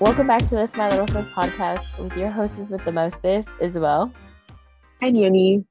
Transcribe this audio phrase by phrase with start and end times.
[0.00, 4.12] Welcome back to this My Little Sis podcast with your hostess with the mostest, Isabel.
[5.02, 5.64] Hi, Nanny.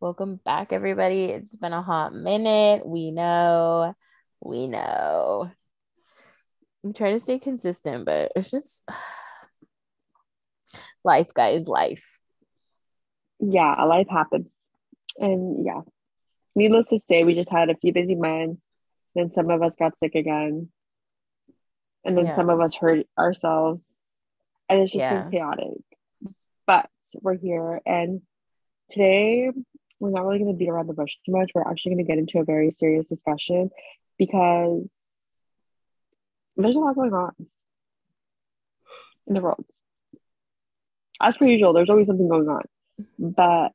[0.00, 1.24] Welcome back, everybody.
[1.24, 2.86] It's been a hot minute.
[2.86, 3.94] We know,
[4.40, 5.50] we know.
[6.82, 8.82] I'm trying to stay consistent, but it's just
[11.04, 12.20] life, guys, life.
[13.40, 14.46] Yeah, a life happens.
[15.18, 15.82] And yeah,
[16.54, 18.62] needless to say, we just had a few busy months.
[19.14, 20.70] Then some of us got sick again.
[22.04, 22.34] And then Yeah.
[22.34, 23.90] some of us hurt ourselves.
[24.68, 25.22] And it's just Yeah.
[25.22, 25.82] been chaotic.
[26.66, 26.90] But
[27.20, 27.80] we're here.
[27.84, 28.22] And
[28.88, 29.50] today,
[30.00, 31.50] we're not really going to beat around the bush too much.
[31.54, 33.70] We're actually going to get into a very serious discussion
[34.18, 34.88] because
[36.56, 37.32] there's a lot going on
[39.26, 39.64] in the world.
[41.20, 42.62] As per usual, there's always something going on.
[43.18, 43.72] But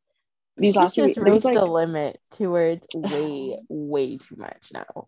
[0.57, 4.17] these She's last just weeks, there was reached a limit to where it's way, way
[4.17, 5.07] too much now.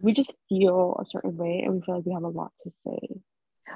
[0.00, 2.70] We just feel a certain way and we feel like we have a lot to
[2.86, 3.20] say.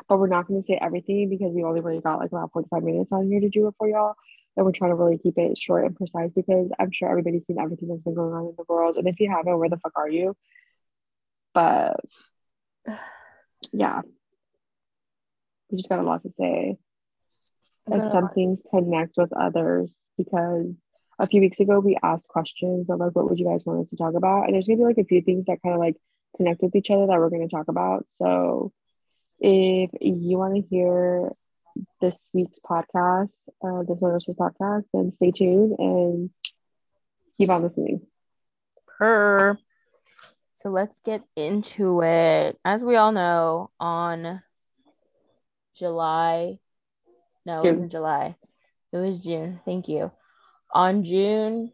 [0.08, 2.82] But we're not going to say everything because we only really got like about 45
[2.82, 4.14] minutes on here to do it for y'all.
[4.56, 7.58] And we're trying to really keep it short and precise because I'm sure everybody's seen
[7.60, 8.96] everything that's been going on in the world.
[8.96, 10.36] And if you haven't, where the fuck are you?
[11.54, 12.00] But
[13.72, 14.02] yeah,
[15.70, 16.76] we just got a lot to say.
[17.90, 20.74] And some things connect with others because
[21.18, 23.90] a few weeks ago we asked questions of like what would you guys want us
[23.90, 25.96] to talk about and there's gonna be like a few things that kind of like
[26.36, 28.72] connect with each other that we're gonna talk about so
[29.40, 31.32] if you want to hear
[32.00, 33.30] this week's podcast
[33.64, 36.30] uh this Mother's podcast then stay tuned and
[37.38, 38.00] keep on listening
[38.98, 39.56] Per.
[40.56, 42.58] So let's get into it.
[42.64, 44.42] As we all know, on
[45.76, 46.58] July,
[47.46, 48.34] no, it wasn't July.
[48.92, 49.60] It was June.
[49.64, 50.10] Thank you.
[50.72, 51.72] On June,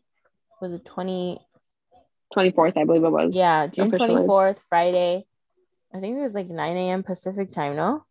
[0.61, 1.41] was it 20?
[2.35, 4.27] 24th i believe it was Yeah, June Officially.
[4.27, 5.27] 24th, Friday.
[5.95, 7.03] I think it was like 9 a.m.
[7.05, 8.05] Pacific time, no?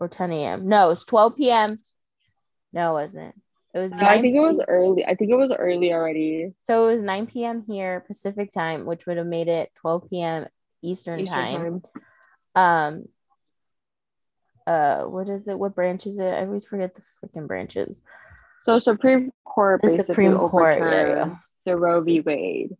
[0.00, 0.68] Or 10 a.m.
[0.68, 1.78] No, it's 12 p.m.
[2.72, 3.34] No, it wasn't.
[3.74, 6.52] It was No, i 9 think it was early i think it was early already
[6.60, 7.64] so it was 9 p.m.
[7.68, 10.46] here Pacific time, which would have made it 12 p.m.
[10.82, 11.82] Eastern, Eastern time.
[12.54, 12.92] time.
[12.96, 13.04] Um
[14.66, 15.58] uh what is it?
[15.58, 16.32] What branch is it?
[16.32, 18.02] I always forget the freaking branches.
[18.68, 22.76] So supreme court The basically Supreme Court, yeah, the roe v wade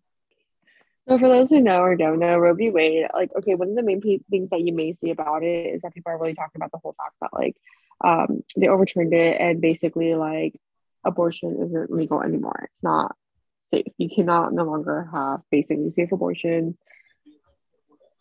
[1.08, 2.68] So for those who know or don't know, Roe v.
[2.68, 5.80] Wade, like, okay, one of the main things that you may see about it is
[5.80, 7.56] that people are really talking about the whole fact that like
[8.04, 10.54] um, they overturned it and basically like
[11.04, 12.68] abortion isn't legal anymore.
[12.70, 13.16] It's not
[13.70, 13.86] safe.
[13.96, 16.76] You cannot no longer have basically safe abortions.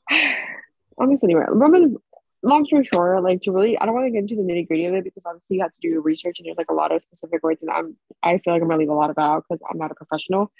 [0.97, 1.49] Almost anywhere.
[1.51, 1.97] Roman,
[2.43, 4.85] long story short, like to really, I don't want to get into the nitty gritty
[4.85, 6.91] of it because obviously you have to do your research and there's like a lot
[6.91, 9.45] of specific words and I'm, I feel like I'm gonna leave a lot of out
[9.47, 10.51] because I'm not a professional.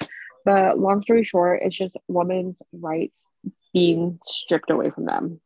[0.46, 3.24] But long story short, it's just women's rights
[3.74, 5.42] being stripped away from them.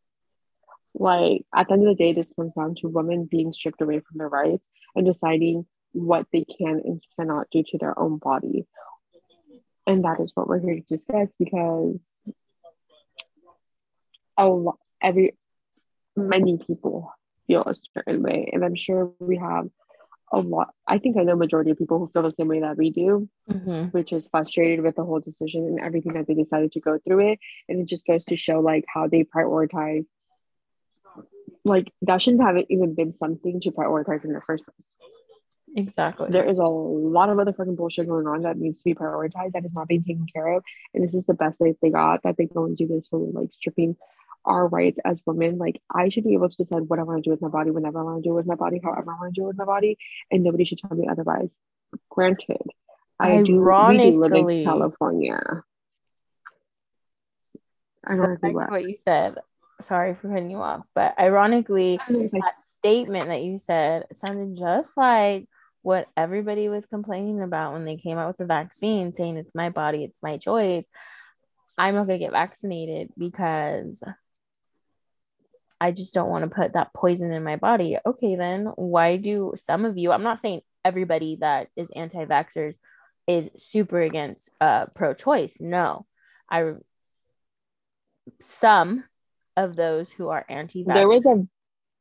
[0.94, 4.00] Like at the end of the day, this comes down to women being stripped away
[4.00, 4.64] from their rights
[4.96, 8.66] and deciding what they can and cannot do to their own body.
[9.88, 12.00] And that is what we're here to discuss because
[14.38, 15.36] a lot, every
[16.16, 17.12] many people
[17.48, 19.68] feel a certain way, and I'm sure we have
[20.32, 20.74] a lot.
[20.88, 23.30] I think I know majority of people who feel the same way that we do
[23.52, 23.88] Mm-hmm.
[23.88, 27.32] which is frustrated with the whole decision and everything that they decided to go through
[27.32, 27.40] it.
[27.68, 30.06] And it just goes to show like how they prioritize.
[31.66, 34.88] Like that shouldn't have even been something to prioritize in the first place.
[35.76, 36.28] Exactly.
[36.30, 39.54] There is a lot of other fucking bullshit going on that needs to be prioritized
[39.54, 40.64] that is not being taken care of.
[40.94, 43.20] And this is the best life they got that they go and do this for
[43.20, 43.98] like stripping
[44.46, 45.58] our rights as women.
[45.58, 47.72] Like I should be able to decide what I want to do with my body
[47.72, 49.48] whenever I want to do it with my body, however I want to do it
[49.50, 49.98] with my body,
[50.30, 51.50] and nobody should tell me otherwise.
[52.10, 52.62] Granted,
[53.20, 55.64] I do we do live Ironically- in California.
[58.08, 58.66] Go Ironically, back what?
[58.66, 59.38] to what you said.
[59.82, 65.48] Sorry for cutting you off, but ironically, that statement that you said sounded just like
[65.82, 69.70] what everybody was complaining about when they came out with the vaccine, saying it's my
[69.70, 70.86] body, it's my choice.
[71.80, 74.04] I'm not going to get vaccinated because
[75.82, 77.98] I just don't want to put that poison in my body.
[78.06, 82.76] Okay, then why do some of you, I'm not saying everybody that is anti vaxxers
[83.26, 85.58] is super against uh, pro choice.
[85.60, 86.06] No,
[86.48, 86.74] I,
[88.40, 89.06] some
[89.58, 91.48] of those who are anti there was a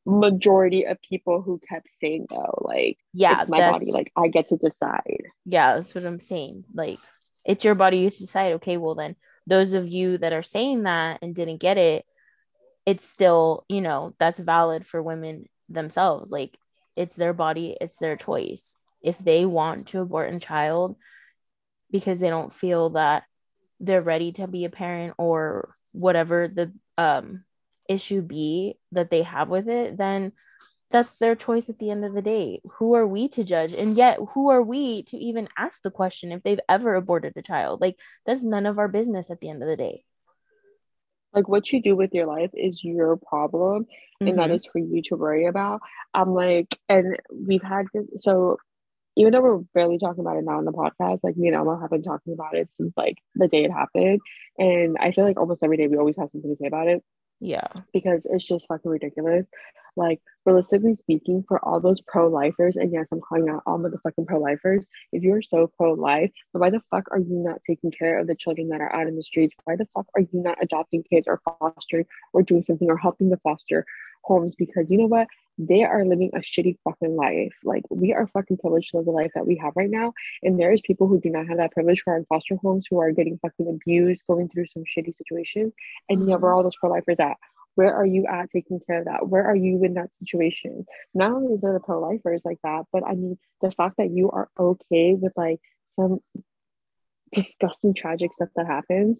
[0.05, 4.49] majority of people who kept saying though, like, yeah, it's my body, like I get
[4.49, 5.23] to decide.
[5.45, 6.65] yeah, that's what I'm saying.
[6.71, 6.99] Like,
[7.45, 8.53] it's your body, you decide.
[8.53, 9.15] Okay, well, then
[9.47, 12.05] those of you that are saying that and didn't get it,
[12.85, 16.31] it's still, you know, that's valid for women themselves.
[16.31, 16.57] Like,
[16.95, 18.75] it's their body, it's their choice.
[19.01, 20.97] If they want to abort a child
[21.91, 23.23] because they don't feel that
[23.79, 27.43] they're ready to be a parent or whatever the um
[27.89, 30.31] issue be that they have with it, then
[30.91, 32.61] that's their choice at the end of the day.
[32.73, 33.73] Who are we to judge?
[33.73, 37.41] And yet, who are we to even ask the question if they've ever aborted a
[37.41, 37.81] child?
[37.81, 40.03] Like, that's none of our business at the end of the day.
[41.33, 44.27] Like, what you do with your life is your problem, mm-hmm.
[44.27, 44.53] and that mm-hmm.
[44.67, 45.81] for you to worry about.
[46.13, 47.85] I'm like, and we've had
[48.17, 48.57] so
[49.15, 51.79] even though we're barely talking about it now in the podcast, like me and Emma
[51.79, 54.21] have been talking about it since like the day it happened.
[54.57, 57.03] And I feel like almost every day we always have something to say about it.
[57.39, 57.67] Yeah.
[57.93, 59.45] Because it's just fucking ridiculous.
[59.95, 64.27] Like, realistically speaking, for all those pro lifers, and yes, I'm calling out all motherfucking
[64.27, 68.19] pro lifers, if you're so pro life, why the fuck are you not taking care
[68.19, 69.55] of the children that are out in the streets?
[69.65, 73.29] Why the fuck are you not adopting kids or fostering or doing something or helping
[73.29, 73.85] to foster
[74.23, 74.55] homes?
[74.55, 75.27] Because you know what?
[75.67, 77.53] they are living a shitty fucking life.
[77.63, 80.13] Like we are fucking privileged to live the life that we have right now.
[80.43, 82.87] And there is people who do not have that privilege who are in foster homes
[82.89, 85.73] who are getting fucking abused, going through some shitty situations.
[86.09, 87.37] And yet where all those pro-lifers at?
[87.75, 89.27] Where are you at taking care of that?
[89.27, 90.85] Where are you in that situation?
[91.13, 94.29] Not only is there the pro-lifers like that, but I mean the fact that you
[94.31, 96.19] are okay with like some
[97.31, 99.19] disgusting tragic stuff that happens.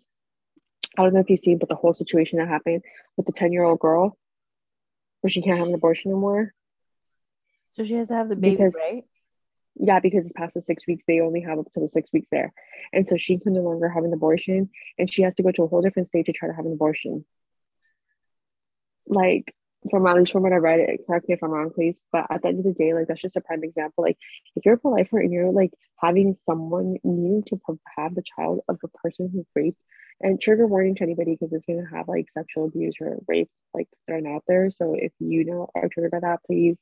[0.98, 2.84] I don't know if you've seen, but the whole situation that happened
[3.16, 4.18] with the 10 year old girl
[5.22, 6.54] where she can't have an abortion anymore.
[7.72, 9.06] So she has to have the baby, because, right?
[9.76, 11.04] Yeah, because it's past the six weeks.
[11.08, 12.54] They only have up to the six weeks there.
[12.92, 15.64] And so she can no longer have an abortion and she has to go to
[15.64, 17.24] a whole different state to try to have an abortion.
[19.08, 19.54] Like,
[19.90, 22.00] from at least from what I read, it correct me if I'm wrong, please.
[22.12, 24.04] But at the end of the day, like that's just a prime example.
[24.04, 24.18] Like
[24.56, 27.60] if you're a pro-lifer and you're like having someone needing to
[27.98, 29.78] have the child of a person who raped
[30.24, 33.50] and trigger warning to anybody because it's going to have like sexual abuse or rape
[33.74, 36.78] like thrown out there so if you know are triggered by that please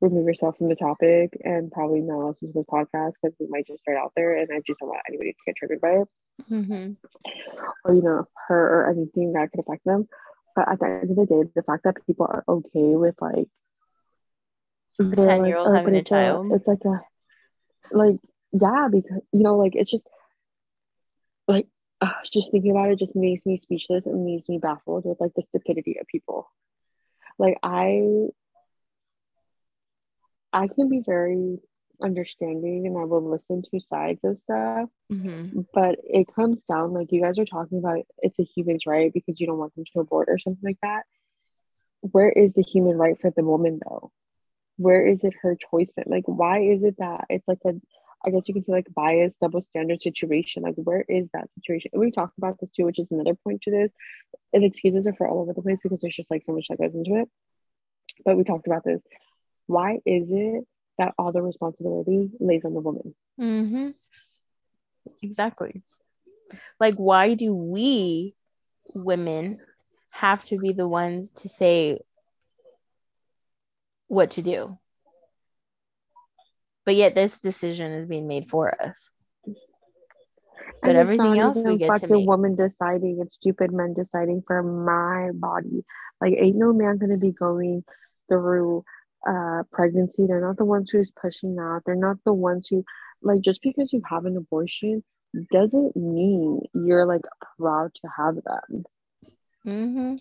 [0.00, 3.66] remove yourself from the topic and probably not listen to this podcast because we might
[3.66, 6.08] just start out there and i just don't want anybody to get triggered by it
[6.50, 6.92] mm-hmm.
[7.84, 10.08] or you know her or anything that could affect them
[10.60, 13.48] but at the end of the day the fact that people are okay with like
[14.98, 17.00] 10 year old like, having a child a, it's like a
[17.90, 18.16] like
[18.52, 20.06] yeah because you know like it's just
[21.48, 21.66] like
[22.02, 25.32] uh, just thinking about it just makes me speechless and leaves me baffled with like
[25.34, 26.46] the stupidity of people.
[27.38, 28.28] Like I
[30.52, 31.58] I can be very
[32.02, 34.88] understanding and I will listen to sides of stuff.
[35.12, 35.60] Mm-hmm.
[35.72, 39.40] But it comes down like you guys are talking about it's a human's right because
[39.40, 41.02] you don't want them to abort or something like that.
[42.00, 44.10] Where is the human right for the woman though?
[44.76, 45.90] Where is it her choice?
[45.96, 47.74] That, Like why is it that it's like a
[48.24, 50.62] I guess you can say like bias, double standard situation.
[50.62, 51.90] Like, where is that situation?
[51.94, 53.90] And we talked about this too, which is another point to this.
[54.52, 56.78] And excuses are for all over the place because there's just like so much that
[56.78, 57.28] goes into it.
[58.24, 59.02] But we talked about this.
[59.66, 60.64] Why is it
[61.00, 63.14] that all the responsibility lays on the woman?
[63.40, 63.88] Mm-hmm.
[65.22, 65.82] Exactly.
[66.78, 68.34] Like, why do we
[68.94, 69.60] women
[70.12, 71.98] have to be the ones to say
[74.08, 74.78] what to do?
[76.90, 79.12] but yet this decision is being made for us.
[80.82, 82.26] But everything else we get to make.
[82.26, 85.84] woman deciding, it's stupid men deciding for my body.
[86.20, 87.84] Like, ain't no man gonna be going
[88.28, 88.84] through
[89.26, 90.26] uh pregnancy.
[90.26, 91.82] They're not the ones who's pushing out.
[91.84, 92.84] They're not the ones who,
[93.22, 95.02] like, just because you have an abortion
[95.50, 97.24] doesn't mean you're like
[97.58, 98.84] proud to have them.
[99.66, 100.16] Mm-hmm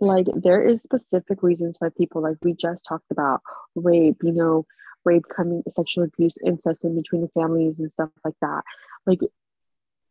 [0.00, 3.40] like there is specific reasons why people like we just talked about
[3.74, 4.64] rape you know
[5.04, 8.62] rape coming sexual abuse incest in between the families and stuff like that
[9.06, 9.20] like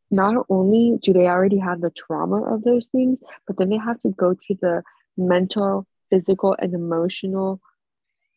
[0.09, 3.97] not only do they already have the trauma of those things but then they have
[3.97, 4.81] to go through the
[5.17, 7.59] mental physical and emotional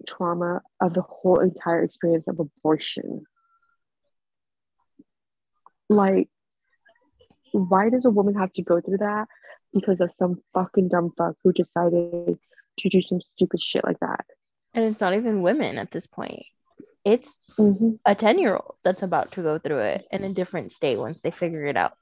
[0.07, 3.25] trauma of the whole entire experience of abortion
[5.89, 6.29] like
[7.53, 9.27] why does a woman have to go through that
[9.73, 12.39] because of some fucking dumb fuck who decided
[12.79, 14.25] to do some stupid shit like that.
[14.75, 16.45] And it's not even women at this point.
[17.05, 17.93] It's mm-hmm.
[18.05, 21.21] a 10 year old that's about to go through it in a different state once
[21.21, 21.93] they figure it out.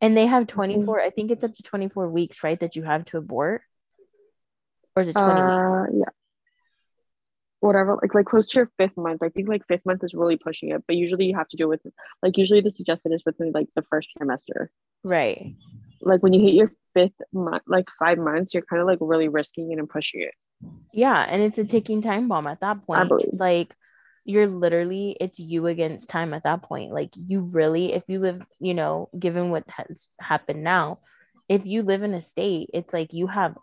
[0.00, 1.06] And they have 24, mm-hmm.
[1.06, 2.58] I think it's up to 24 weeks, right?
[2.58, 3.62] That you have to abort.
[4.94, 6.04] Or is it 20 uh, Yeah.
[7.60, 9.22] Whatever, like like close to your fifth month.
[9.22, 11.72] I think like fifth month is really pushing it, but usually you have to do
[11.72, 14.68] it with like usually the suggested is within like the first trimester.
[15.02, 15.54] Right
[16.00, 19.28] like when you hit your fifth month, like five months, you're kind of like really
[19.28, 20.34] risking it and pushing it.
[20.92, 23.10] Yeah, and it's a ticking time bomb at that point.
[23.20, 23.74] It's like
[24.24, 26.92] you're literally it's you against time at that point.
[26.92, 31.00] Like you really, if you live, you know, given what has happened now,
[31.48, 33.56] if you live in a state, it's like you have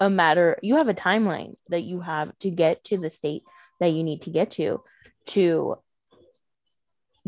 [0.00, 3.42] a matter, you have a timeline that you have to get to the state
[3.80, 4.82] that you need to get to
[5.26, 5.76] to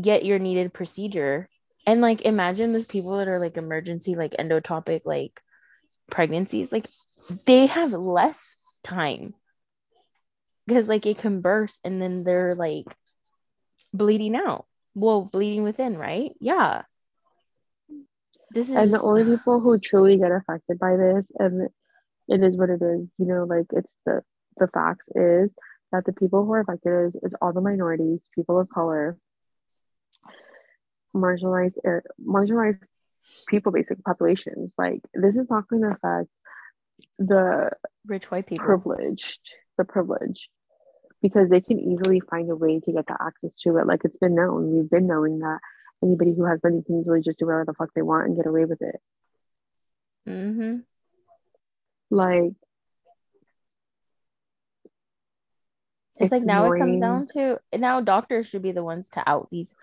[0.01, 1.47] get your needed procedure
[1.87, 5.41] and like imagine those people that are like emergency like endotopic like
[6.09, 6.87] pregnancies, like
[7.45, 9.33] they have less time
[10.67, 12.85] because like it can burst and then they're like
[13.93, 14.65] bleeding out.
[14.93, 16.31] Well, bleeding within, right?
[16.39, 16.83] Yeah.
[18.51, 21.67] This is and the only people who truly get affected by this, and
[22.27, 24.21] it is what it is, you know, like it's the
[24.57, 25.51] the facts is
[25.91, 29.17] that the people who are affected is, is all the minorities, people of color,
[31.15, 31.77] marginalized
[32.21, 32.79] marginalized
[33.47, 34.71] people, basic populations.
[34.77, 36.29] Like this is not going to affect
[37.19, 37.71] the
[38.05, 39.39] rich white people, privileged,
[39.77, 40.47] the privileged,
[41.21, 43.87] because they can easily find a way to get the access to it.
[43.87, 45.59] Like it's been known, we've been knowing that
[46.03, 48.47] anybody who has money can easily just do whatever the fuck they want and get
[48.47, 48.95] away with it.
[50.27, 50.77] Mm-hmm.
[52.09, 52.53] Like
[56.17, 59.49] it's like now it comes down to now doctors should be the ones to out
[59.51, 59.73] these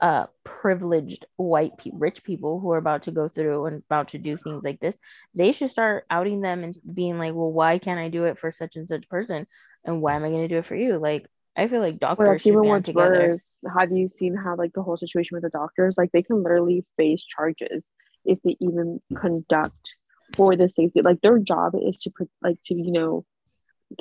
[0.00, 4.18] uh privileged white pe- rich people who are about to go through and about to
[4.18, 4.98] do things like this.
[5.34, 8.50] They should start outing them and being like well why can't i do it for
[8.50, 9.46] such and such person?
[9.84, 10.98] And why am i going to do it for you?
[10.98, 13.30] Like i feel like doctors well, should be together.
[13.30, 13.40] worse,
[13.78, 15.94] have you seen how like the whole situation with the doctors?
[15.96, 17.82] Like they can literally face charges
[18.24, 19.94] if they even conduct
[20.34, 22.10] for the safety like their job is to
[22.42, 23.24] like to you know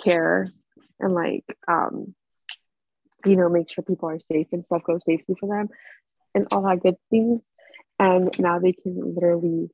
[0.01, 0.49] care
[0.99, 2.13] and like um
[3.25, 5.69] you know make sure people are safe and stuff goes safely for them
[6.35, 7.41] and all that good things.
[7.99, 9.69] And now they can literally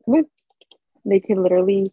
[1.05, 1.85] they can literally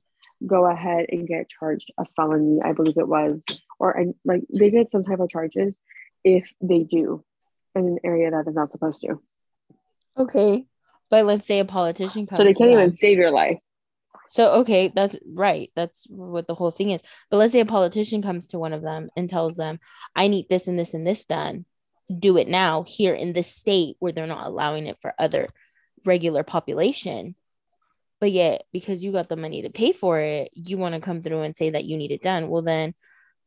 [0.44, 3.40] go ahead and get charged a felony i believe it was
[3.78, 5.76] or like they get some type of charges
[6.25, 7.25] if they do
[7.75, 9.20] in an area that they're not supposed to.
[10.18, 10.66] Okay.
[11.11, 13.58] But let's say a politician comes so they can't even save your life
[14.28, 15.71] so okay, that's right.
[15.75, 17.02] That's what the whole thing is.
[17.30, 19.80] But let's say a politician comes to one of them and tells them,
[20.14, 21.64] "I need this and this and this done.
[22.16, 25.47] Do it now here in this state where they're not allowing it for other
[26.04, 27.35] regular population."
[28.18, 31.23] But yet, because you got the money to pay for it, you want to come
[31.23, 32.49] through and say that you need it done.
[32.49, 32.95] Well, then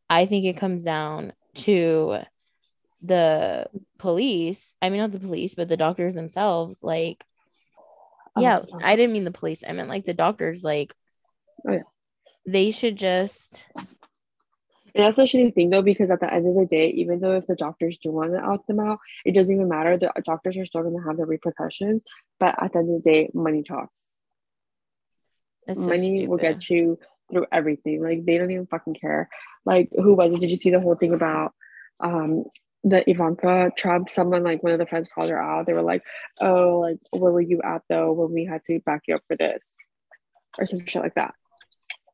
[0.10, 2.20] I think it comes down to
[3.02, 3.68] the
[3.98, 4.74] police.
[4.82, 6.84] I mean, not the police, but the doctors themselves.
[6.84, 7.26] Like,
[8.40, 9.64] Oh, yeah, I didn't mean the police.
[9.68, 10.64] I meant like the doctors.
[10.64, 10.94] Like,
[11.68, 11.82] oh, yeah.
[12.46, 13.66] they should just.
[14.96, 17.34] And that's the shitty thing though, because at the end of the day, even though
[17.34, 19.98] if the doctors do want to out them out, it doesn't even matter.
[19.98, 22.04] The doctors are still going to have the repercussions.
[22.40, 24.04] But at the end of the day, money talks.
[25.68, 26.98] So money will get you
[27.32, 28.02] through everything.
[28.02, 29.30] Like they don't even fucking care.
[29.66, 30.42] Like who was it?
[30.42, 31.54] Did you see the whole thing about
[32.00, 32.46] um
[32.84, 35.66] the Ivanka Trump, someone like one of the friends called her out.
[35.66, 36.04] They were like,
[36.40, 39.36] "Oh, like where were you at though when we had to back you up for
[39.36, 39.78] this?"
[40.58, 41.34] or some shit like that.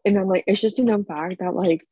[0.04, 1.86] And I'm like, it's just a known fact that like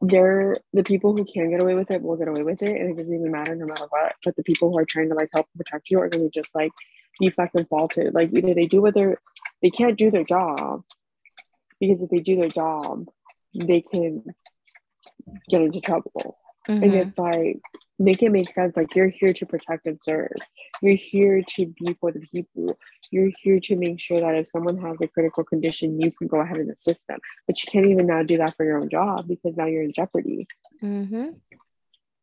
[0.00, 2.90] they're the people who can get away with it will get away with it, and
[2.90, 4.14] it doesn't even matter no matter what.
[4.24, 6.54] But the people who are trying to like help protect you are going to just
[6.54, 6.72] like
[7.18, 8.14] be fucking faulted.
[8.14, 9.16] Like either they do what they're
[9.62, 10.84] they can't do their job
[11.80, 13.08] because if they do their job,
[13.54, 14.24] they can
[15.48, 16.38] get into trouble.
[16.70, 16.84] Mm-hmm.
[16.84, 17.60] And it's like
[17.98, 18.76] make it make sense.
[18.76, 20.36] Like you're here to protect and serve.
[20.80, 22.78] You're here to be for the people.
[23.10, 26.40] You're here to make sure that if someone has a critical condition, you can go
[26.40, 27.18] ahead and assist them.
[27.48, 29.92] But you can't even now do that for your own job because now you're in
[29.92, 30.46] jeopardy.
[30.82, 31.30] Mm-hmm.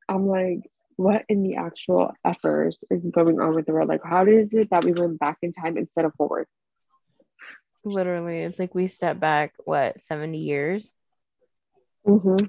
[0.07, 0.59] I'm like,
[0.95, 3.89] what in the actual efforts is going on with the world?
[3.89, 6.47] Like, how is it that we went back in time instead of forward?
[7.83, 10.95] Literally, it's like we step back, what, 70 years?
[12.07, 12.45] Mm-hmm.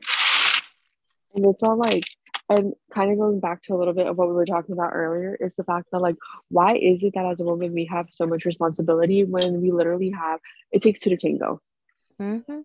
[1.34, 2.04] And it's all like
[2.48, 4.92] and kind of going back to a little bit of what we were talking about
[4.94, 6.16] earlier is the fact that like
[6.48, 10.10] why is it that as a woman we have so much responsibility when we literally
[10.10, 10.40] have
[10.72, 11.60] it takes two to tango?
[12.20, 12.60] Mm-hmm.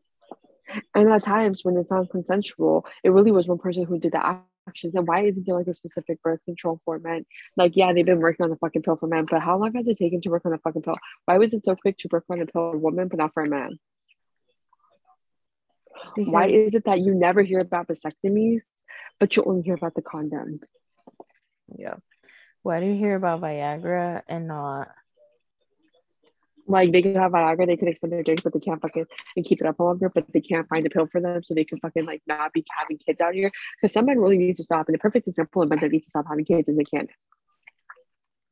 [0.96, 4.42] and at times when it's not consensual it really was one person who did the
[4.68, 4.96] actions.
[4.96, 7.26] And why isn't there like a specific birth control for men?
[7.58, 9.88] Like yeah they've been working on the fucking pill for men but how long has
[9.88, 10.98] it taken to work on the fucking pill?
[11.26, 13.34] Why was it so quick to work on a pill for a woman but not
[13.34, 13.78] for a man
[16.16, 18.64] because why is it that you never hear about vasectomies
[19.20, 20.60] but you only hear about the condom.
[21.78, 21.96] Yeah.
[22.62, 24.90] Why do you hear about Viagra and not?
[26.68, 29.46] Like they could have Viagra, they could extend their drinks, but they can't fucking and
[29.46, 31.80] keep it up longer, but they can't find a pill for them, so they can
[31.80, 33.52] fucking like not be having kids out here.
[33.82, 34.88] Because some men really need to stop.
[34.88, 37.10] And the perfect example of men that need to stop having kids and they can't.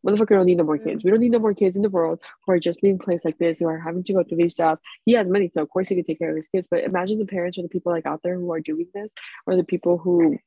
[0.05, 1.03] Motherfucker don't need no more kids.
[1.03, 3.37] We don't need no more kids in the world who are just being placed like
[3.37, 4.79] this, who are having to go through these stuff.
[5.05, 6.67] He has money, so of course he can take care of his kids.
[6.69, 9.13] But imagine the parents or the people like out there who are doing this,
[9.45, 10.39] or the people who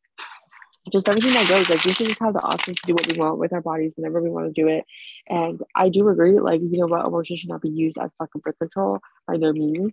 [0.92, 1.68] just everything that goes.
[1.68, 3.92] Like we should just have the option to do what we want with our bodies
[3.96, 4.84] whenever we want to do it.
[5.28, 8.42] And I do agree, like you know what, abortion should not be used as fucking
[8.42, 9.92] birth control by no means.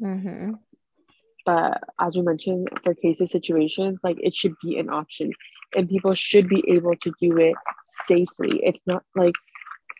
[0.00, 0.54] Mm-hmm.
[1.44, 5.32] But as we mentioned, for cases situations, like it should be an option,
[5.76, 7.54] and people should be able to do it
[8.06, 8.60] safely.
[8.62, 9.34] It's not like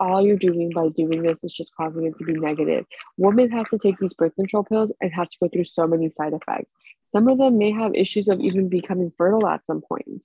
[0.00, 2.84] all you're doing by doing this is just causing it to be negative.
[3.16, 6.08] Women have to take these birth control pills and have to go through so many
[6.08, 6.70] side effects.
[7.12, 10.22] Some of them may have issues of even becoming fertile at some point.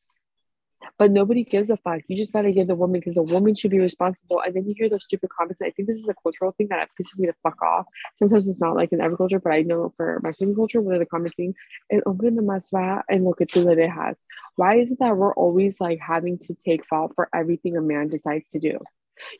[1.00, 2.02] But nobody gives a fuck.
[2.08, 4.42] You just gotta give the woman because the woman should be responsible.
[4.42, 5.62] And then you hear those stupid comments.
[5.64, 7.86] I think this is a cultural thing that pisses me the fuck off.
[8.16, 11.00] Sometimes it's not like in every culture, but I know for Mexican culture, one of
[11.00, 11.56] the common things,
[11.90, 14.20] el hombre nomás va en lo que tú le dejas.
[14.58, 18.10] Why is it that we're always like having to take fault for everything a man
[18.10, 18.78] decides to do?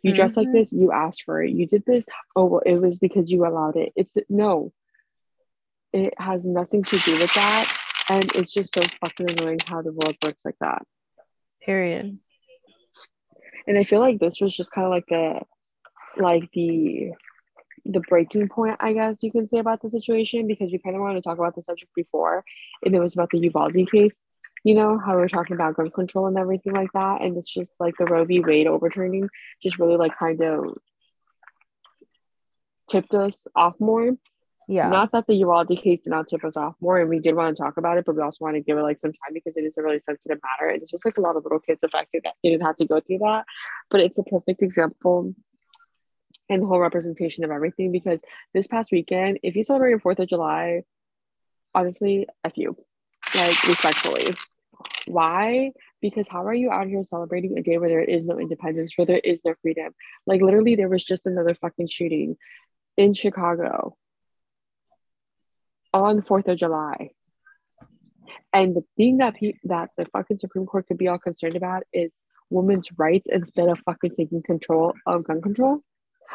[0.02, 0.16] You mm-hmm.
[0.16, 0.58] dress like mm-hmm.
[0.58, 1.52] this, you asked for it.
[1.52, 3.92] You did this, oh well, it was because you allowed it.
[3.96, 4.72] It's no,
[5.92, 7.72] it has nothing to do with that.
[8.10, 10.84] And it's just so fucking annoying how the world works like that.
[11.66, 12.20] Period.
[13.68, 15.42] And I feel like this was just kind of like the
[16.18, 17.12] like the
[17.86, 21.02] the breaking point, I guess you can say about the situation because we kind of
[21.02, 22.44] wanted to talk about the subject before,
[22.84, 24.22] and it was about the Uvalde case.
[24.64, 27.54] You know how we are talking about gun control and everything like that, and it's
[27.54, 28.42] just like the Roe v.
[28.42, 29.30] Wade overturning
[29.62, 30.78] just really like kind of
[32.90, 34.18] tipped us off more
[34.70, 34.88] yeah.
[34.88, 37.58] Not that the Uvalde case did not tip us off more, and we did want
[37.58, 39.58] to talk about it, but we also want to give it like some time because
[39.58, 41.84] it is a really sensitive matter, and it's just like a lot of little kids
[41.84, 43.46] affected that didn't have to go through that.
[43.90, 45.34] But it's a perfect example
[46.50, 48.22] and the whole representation of everything because
[48.54, 50.84] this past weekend, if you celebrated Fourth of July,
[51.74, 52.78] honestly, a few,
[53.34, 54.36] like respectfully.
[55.08, 55.72] Why?
[56.00, 59.08] Because how are you out here celebrating a day where there is no independence, where
[59.08, 59.96] there is no freedom?
[60.28, 62.38] Like literally, there was just another fucking shooting
[62.98, 63.98] in Chicago
[65.94, 67.12] on Fourth of July.
[68.54, 71.84] And the thing that pe- that the fucking Supreme Court could be all concerned about
[71.94, 75.82] is women's rights instead of fucking taking control of gun control,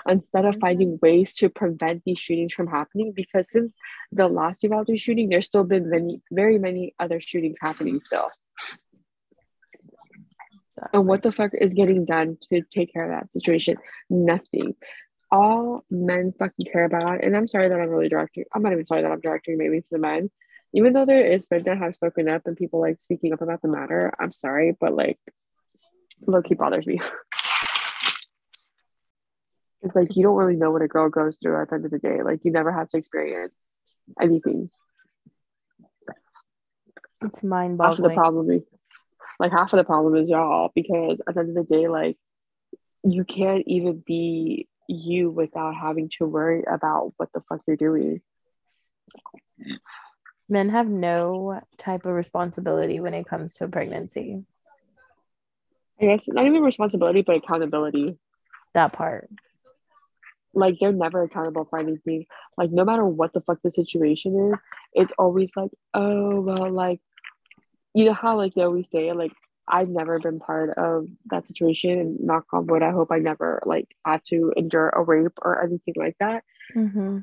[0.08, 1.06] instead of finding mm-hmm.
[1.06, 3.12] ways to prevent these shootings from happening.
[3.14, 3.76] Because since
[4.12, 8.28] the last Uvalde shooting, there's still been many, very many other shootings happening still.
[10.68, 10.98] Exactly.
[10.98, 13.76] And what the fuck is getting done to take care of that situation?
[14.10, 14.74] Nothing
[15.30, 18.86] all men fucking care about, and I'm sorry that I'm really directing, I'm not even
[18.86, 20.30] sorry that I'm directing maybe to the men,
[20.72, 23.62] even though there is men that have spoken up and people like speaking up about
[23.62, 25.18] the matter, I'm sorry, but like
[26.26, 27.00] low key bothers me.
[29.82, 31.90] it's like you don't really know what a girl goes through at the end of
[31.90, 32.22] the day.
[32.22, 33.54] Like you never have to experience
[34.20, 34.70] anything.
[37.22, 37.96] It's mind boggling.
[37.96, 38.62] Half of the problem is,
[39.38, 42.16] like half of the problem is y'all because at the end of the day, like
[43.04, 48.20] you can't even be you without having to worry about what the fuck you're doing.
[50.48, 54.44] Men have no type of responsibility when it comes to pregnancy.
[56.00, 58.18] I guess not even responsibility, but accountability.
[58.74, 59.30] That part.
[60.52, 62.26] Like they're never accountable for anything.
[62.56, 64.58] Like no matter what the fuck the situation is,
[64.92, 67.00] it's always like, oh well, like
[67.94, 69.32] you know how like they always say like
[69.66, 73.62] I've never been part of that situation and knock on wood, I hope I never
[73.64, 76.44] like had to endure a rape or anything like that.
[76.74, 77.20] Mm-hmm.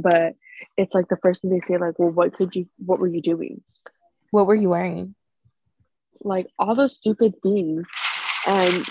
[0.00, 0.36] But
[0.76, 3.20] it's like the first thing they say, like, well, what could you, what were you
[3.20, 3.62] doing?
[4.30, 5.14] What were you wearing?
[6.20, 7.86] Like all those stupid things.
[8.46, 8.86] And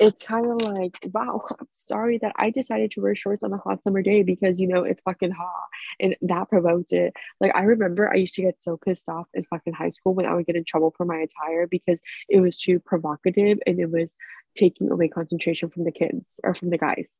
[0.00, 3.58] it's kind of like, wow, I'm sorry that I decided to wear shorts on a
[3.58, 5.66] hot summer day because, you know, it's fucking hot
[6.00, 7.12] and that provoked it.
[7.38, 10.26] Like, I remember I used to get so pissed off in fucking high school when
[10.26, 13.90] I would get in trouble for my attire because it was too provocative and it
[13.90, 14.16] was
[14.56, 17.10] taking away concentration from the kids or from the guys.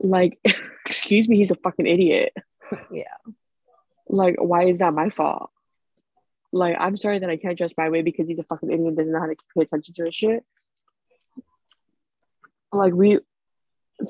[0.00, 0.38] Like,
[0.86, 2.32] excuse me, he's a fucking idiot.
[2.90, 3.14] Yeah.
[4.08, 5.50] Like, why is that my fault?
[6.52, 8.96] Like, I'm sorry that I can't dress my way because he's a fucking idiot and
[8.96, 10.44] doesn't know how to pay attention to his shit
[12.76, 13.18] like we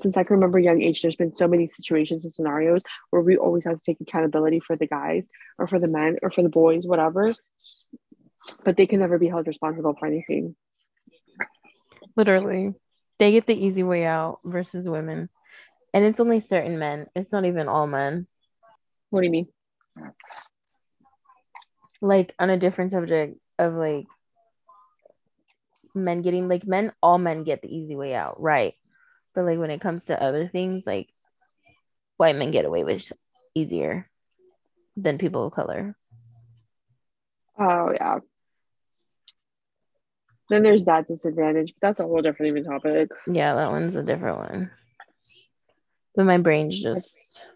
[0.01, 3.37] since I can remember young age, there's been so many situations and scenarios where we
[3.37, 6.49] always have to take accountability for the guys or for the men or for the
[6.49, 7.33] boys, whatever.
[8.65, 10.57] But they can never be held responsible for anything.
[12.17, 12.75] Literally.
[13.19, 15.29] They get the easy way out versus women.
[15.93, 17.07] And it's only certain men.
[17.15, 18.27] It's not even all men.
[19.11, 19.49] What do you mean?
[22.01, 24.07] Like on a different subject of like
[25.95, 28.75] men getting like men all men get the easy way out right?
[29.35, 31.09] But like when it comes to other things like
[32.17, 33.13] white men get away with
[33.55, 34.07] easier
[34.97, 35.97] than people of color.
[37.59, 38.19] Oh yeah.
[40.51, 43.11] Then there's that disadvantage but that's a whole different even topic.
[43.27, 44.71] Yeah that one's a different one.
[46.15, 47.47] But my brain's just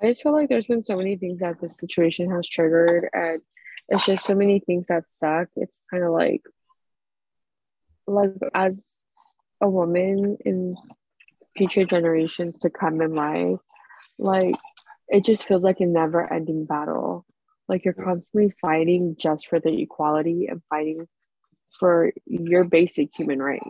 [0.00, 3.40] i just feel like there's been so many things that this situation has triggered and
[3.88, 5.48] it's just so many things that suck.
[5.56, 6.42] It's kind of like
[8.08, 8.76] like as
[9.60, 10.76] a woman in
[11.56, 13.58] future generations to come in life,
[14.18, 14.56] like
[15.08, 17.24] it just feels like a never ending battle.
[17.68, 21.06] Like you're constantly fighting just for the equality and fighting
[21.78, 23.62] for your basic human right.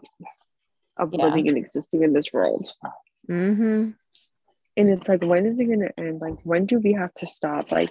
[0.96, 1.26] of Yeah.
[1.26, 2.72] living and existing in this world.
[3.28, 3.90] Mm-hmm.
[4.76, 6.20] And it's like, when is it gonna end?
[6.20, 7.72] Like, when do we have to stop?
[7.72, 7.90] Like,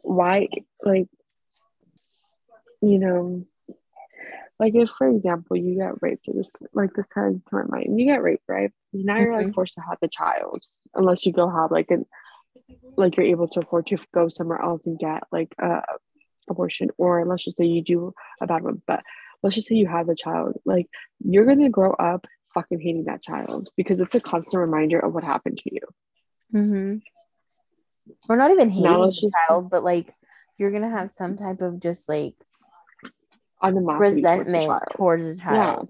[0.00, 0.48] why?
[0.82, 1.08] Like,
[2.80, 3.46] you know,
[4.58, 7.98] like if, for example, you get raped, this like this kind of to my mind,
[7.98, 8.72] you get raped, right?
[8.92, 9.54] Now you're like Mhm.
[9.54, 10.64] forced to have the child,
[10.94, 12.06] unless you go have like an,
[12.96, 15.82] like you're able to afford to go somewhere else and get like a
[16.48, 19.02] abortion, or let's just say you do a bad one, but
[19.42, 20.86] let's just say you have the child, like
[21.20, 25.24] you're gonna grow up fucking hating that child because it's a constant reminder of what
[25.24, 25.80] happened to you.
[26.54, 26.96] Mm-hmm.
[28.28, 30.14] We're not even hating Now the just- child, but like
[30.56, 32.34] you're gonna have some type of just like
[33.62, 34.82] Animosity towards the resentment child.
[34.90, 35.88] towards the child.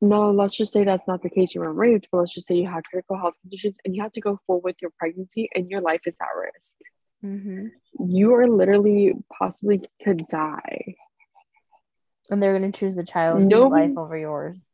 [0.00, 1.54] No, let's just say that's not the case.
[1.54, 4.12] You were raped, but let's just say you have critical health conditions and you have
[4.12, 6.76] to go full with your pregnancy and your life is at risk.
[7.24, 8.08] Mm-hmm.
[8.08, 10.94] You are literally possibly could die,
[12.30, 13.66] And they're gonna choose the child's No.
[13.66, 14.64] life over yours.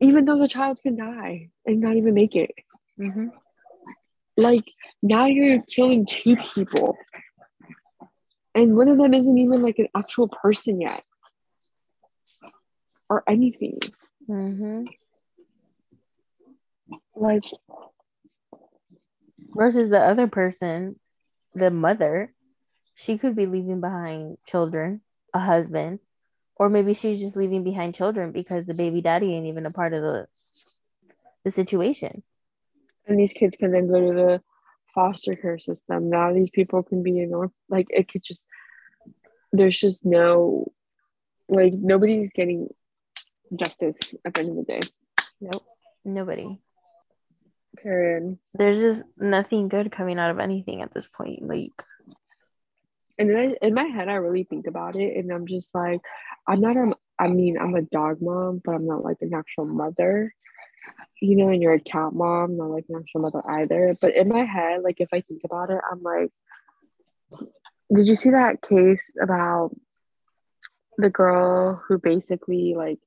[0.00, 2.52] even though the child can die and not even make it.
[2.98, 3.28] Mm-hmm.
[4.38, 4.64] Like
[5.02, 6.96] now you're killing two people,
[8.54, 11.02] and one of them isn't even like an actual person yet,
[13.08, 13.78] or anything.
[14.28, 14.84] Mm-hmm.
[17.16, 17.44] Like
[19.54, 20.98] Versus the other person,
[21.54, 22.32] the mother,
[22.94, 25.00] she could be leaving behind children,
[25.32, 26.00] a husband,
[26.56, 29.94] or maybe she's just leaving behind children because the baby daddy ain't even a part
[29.94, 30.26] of the
[31.44, 32.22] the situation.
[33.06, 34.42] and these kids can then go to the
[34.94, 36.10] foster care system.
[36.10, 38.46] Now these people can be in or like it could just
[39.52, 40.72] there's just no
[41.48, 42.68] like nobody's getting
[43.54, 44.80] justice at the end of the day.
[45.40, 45.64] Nope.
[46.04, 46.60] Nobody.
[47.82, 48.38] Period.
[48.54, 51.46] There's just nothing good coming out of anything at this point.
[51.46, 51.72] Like
[53.18, 56.00] And then I, in my head, I really think about it, and I'm just like,
[56.46, 56.92] I'm not a.
[57.18, 60.34] I mean, I'm a dog mom, but I'm not like an actual mother.
[61.20, 63.96] You know, and you're a cat mom, not like an actual mother either.
[64.00, 66.30] But in my head, like if I think about it, I'm like,
[67.94, 69.70] did you see that case about
[70.98, 72.98] the girl who basically like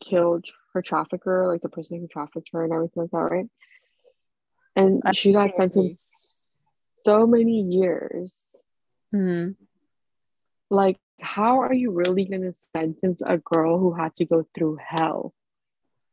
[0.00, 3.46] killed her trafficker, like the person who trafficked her and everything like that, right?
[4.76, 6.12] And I she got sentenced
[7.04, 8.34] so many years.
[9.12, 9.50] hmm,
[10.70, 14.78] Like, how are you really going to sentence a girl who had to go through
[14.84, 15.32] hell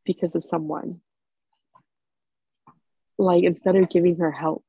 [0.05, 1.01] because of someone?
[3.17, 4.63] Like, instead of giving her help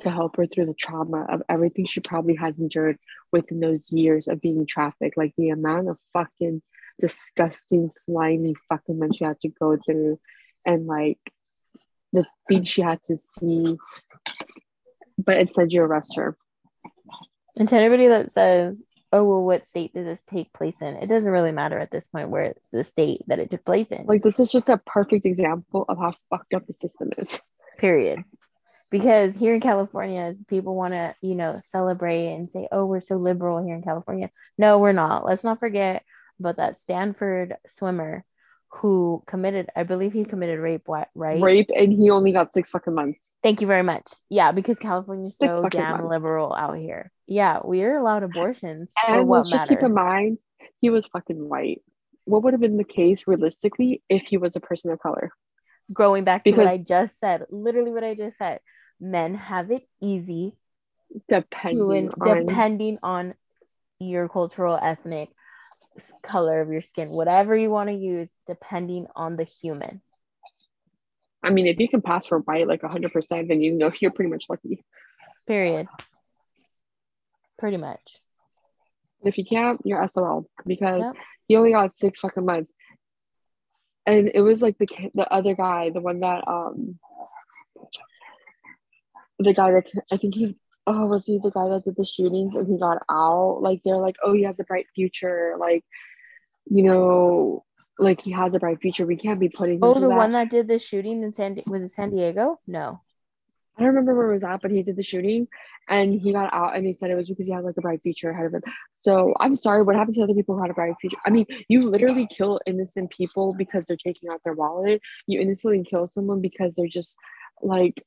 [0.00, 2.98] to help her through the trauma of everything she probably has endured
[3.30, 6.62] within those years of being trafficked, like the amount of fucking
[7.00, 10.18] disgusting, slimy fucking men she had to go through,
[10.66, 11.18] and like
[12.12, 13.76] the things she had to see.
[15.18, 16.36] But instead, you arrest her.
[17.58, 21.08] and to anybody that says, "Oh well, what state did this take place in?" It
[21.08, 24.06] doesn't really matter at this point where it's the state that it took place in.
[24.06, 27.40] Like, this is just a perfect example of how fucked up the system is.
[27.78, 28.24] period
[28.90, 33.16] because here in california people want to you know celebrate and say oh we're so
[33.16, 36.04] liberal here in california no we're not let's not forget
[36.38, 38.24] about that stanford swimmer
[38.74, 41.40] who committed i believe he committed rape right?
[41.40, 43.34] Rape and he only got six fucking months.
[43.42, 44.10] Thank you very much.
[44.30, 46.06] Yeah because california's so damn months.
[46.10, 47.12] liberal out here.
[47.26, 50.38] Yeah we're allowed abortions and let's just keep in mind
[50.80, 51.82] he was fucking white.
[52.24, 55.32] What would have been the case realistically if he was a person of color?
[55.92, 58.60] Going back to what i just said literally what i just said
[59.00, 60.54] men have it easy
[61.28, 63.34] depending on depending on
[63.98, 65.28] your cultural ethnic
[66.22, 70.00] color of your skin whatever you want to use depending on the human.
[71.42, 74.30] I mean if you can pass for white like 100% then you know you're pretty
[74.30, 74.84] much lucky.
[75.46, 75.86] Period.
[77.58, 78.18] Pretty much.
[79.24, 81.14] If you can't you're sol because Yep.
[81.48, 82.72] he only got six fucking months.
[84.06, 86.98] And it was like the the other guy the one that um
[89.38, 92.54] the guy that i think he oh was he the guy that did the shootings
[92.54, 95.84] and he got out like they're like oh he has a bright future like
[96.70, 97.64] you know
[97.98, 100.16] like he has a bright future we can't be putting oh the that.
[100.16, 103.00] one that did the shooting in san was it san diego no
[103.76, 105.48] I don't remember where it was at, but he did the shooting
[105.88, 108.02] and he got out and he said it was because he had like a bright
[108.02, 108.62] future ahead of him.
[108.98, 111.16] So I'm sorry, what happened to other people who had a bright future?
[111.24, 115.00] I mean, you literally kill innocent people because they're taking out their wallet.
[115.26, 117.16] You innocently kill someone because they're just
[117.62, 118.04] like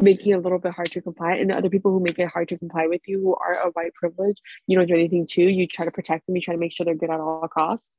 [0.00, 1.32] making it a little bit hard to comply.
[1.36, 3.70] And the other people who make it hard to comply with you who are a
[3.70, 5.42] white privilege, you don't do anything to.
[5.42, 7.90] You try to protect them, you try to make sure they're good at all costs.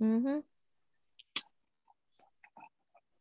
[0.00, 0.38] mm-hmm.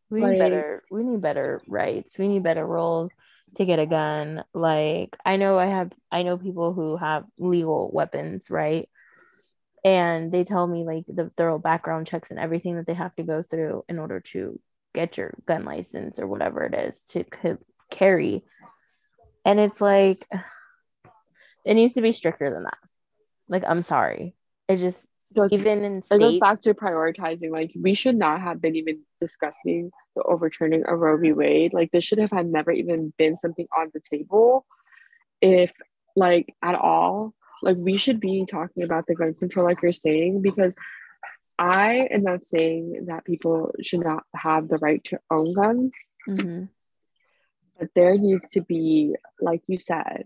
[0.10, 3.12] we Like- need better we need better rights we need better rules
[3.56, 7.90] to get a gun like i know i have i know people who have legal
[7.94, 8.90] weapons right
[9.84, 13.24] and they tell me like the thorough background checks and everything that they have to
[13.24, 14.60] go through in order to
[14.94, 17.24] get your gun license or whatever it is to
[17.92, 18.44] carry.
[19.46, 20.18] And it's like
[21.66, 22.78] it needs to be stricter than that.
[23.48, 24.36] Like i'm sorry.
[24.68, 25.06] It just
[25.52, 29.02] even in state, it goes back to prioritizing like we should not have been even
[29.20, 31.32] discussing the overturning of roe v.
[31.32, 31.74] Wade.
[31.74, 34.66] Like this should have had never even been something on the table
[35.42, 35.72] if
[36.16, 37.34] like at all.
[37.64, 40.76] Like we should be talking about the gun control like you're saying because
[41.60, 45.92] i am not saying that people should not have the right to own guns.
[46.28, 46.66] Mm-hmm.
[47.82, 50.24] But there needs to be like you said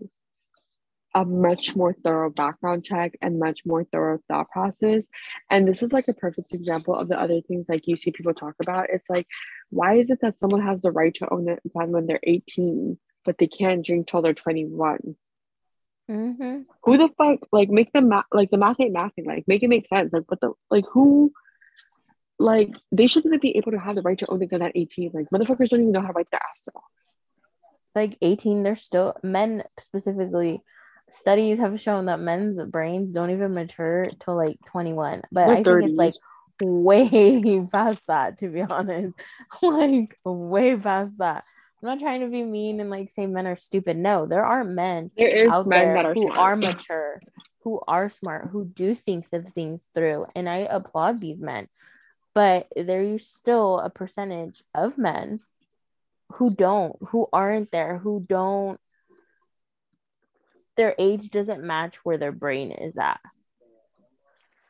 [1.14, 5.06] a much more thorough background check and much more thorough thought process.
[5.48, 8.34] And this is like a perfect example of the other things like you see people
[8.34, 8.88] talk about.
[8.92, 9.26] It's like
[9.70, 12.98] why is it that someone has the right to own a gun when they're 18
[13.24, 15.16] but they can't drink till they're 21
[16.08, 16.60] Mm-hmm.
[16.84, 19.68] Who the fuck like make the math like the math ain't mathing like make it
[19.68, 20.12] make sense.
[20.12, 21.32] Like what the like who
[22.38, 25.10] like they shouldn't be able to have the right to own a gun at 18
[25.12, 26.84] like motherfuckers don't even know how to write their ass still
[27.96, 30.62] like 18 they're still men specifically
[31.12, 35.84] studies have shown that men's brains don't even mature till like 21 but I think
[35.84, 36.14] it's like
[36.60, 39.18] way past that to be honest
[39.62, 41.44] like way past that
[41.82, 43.96] I'm not trying to be mean and like say men are stupid.
[43.96, 45.10] No, there are men.
[45.16, 46.38] There is out men there that are who smart.
[46.38, 47.20] are mature,
[47.62, 51.68] who are smart, who do think the things through, and I applaud these men.
[52.34, 55.40] But there's still a percentage of men
[56.34, 58.80] who don't, who aren't there, who don't.
[60.76, 63.20] Their age doesn't match where their brain is at.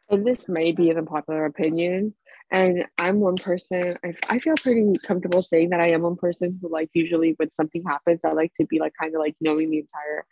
[0.09, 2.15] And this may be an unpopular opinion,
[2.53, 6.59] and I'm one person, I, I feel pretty comfortable saying that I am one person
[6.63, 9.71] who, like, usually when something happens, I like to be like kind of like knowing
[9.71, 10.25] the entire,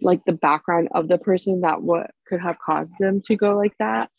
[0.00, 3.76] like, the background of the person that what could have caused them to go like
[3.78, 4.10] that.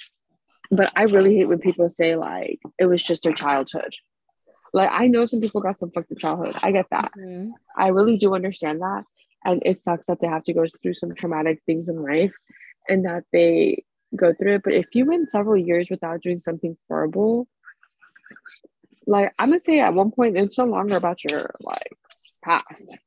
[0.72, 3.94] But I really hate when people say, like, it was just their childhood.
[4.76, 6.58] Like, I know some people got some fucked up childhood.
[6.62, 7.14] I get that.
[7.18, 7.52] Mm-hmm.
[7.78, 9.06] I really do understand that.
[9.46, 12.34] And it sucks that they have to go through some traumatic things in life
[12.90, 14.64] and that they go through it.
[14.66, 17.48] But if you went several years without doing something horrible,
[19.08, 21.96] like I'm gonna say at one point it's no longer about your like
[22.44, 22.98] past.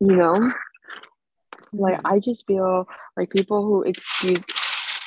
[0.00, 0.52] You know?
[1.74, 4.42] Like I just feel like people who excuse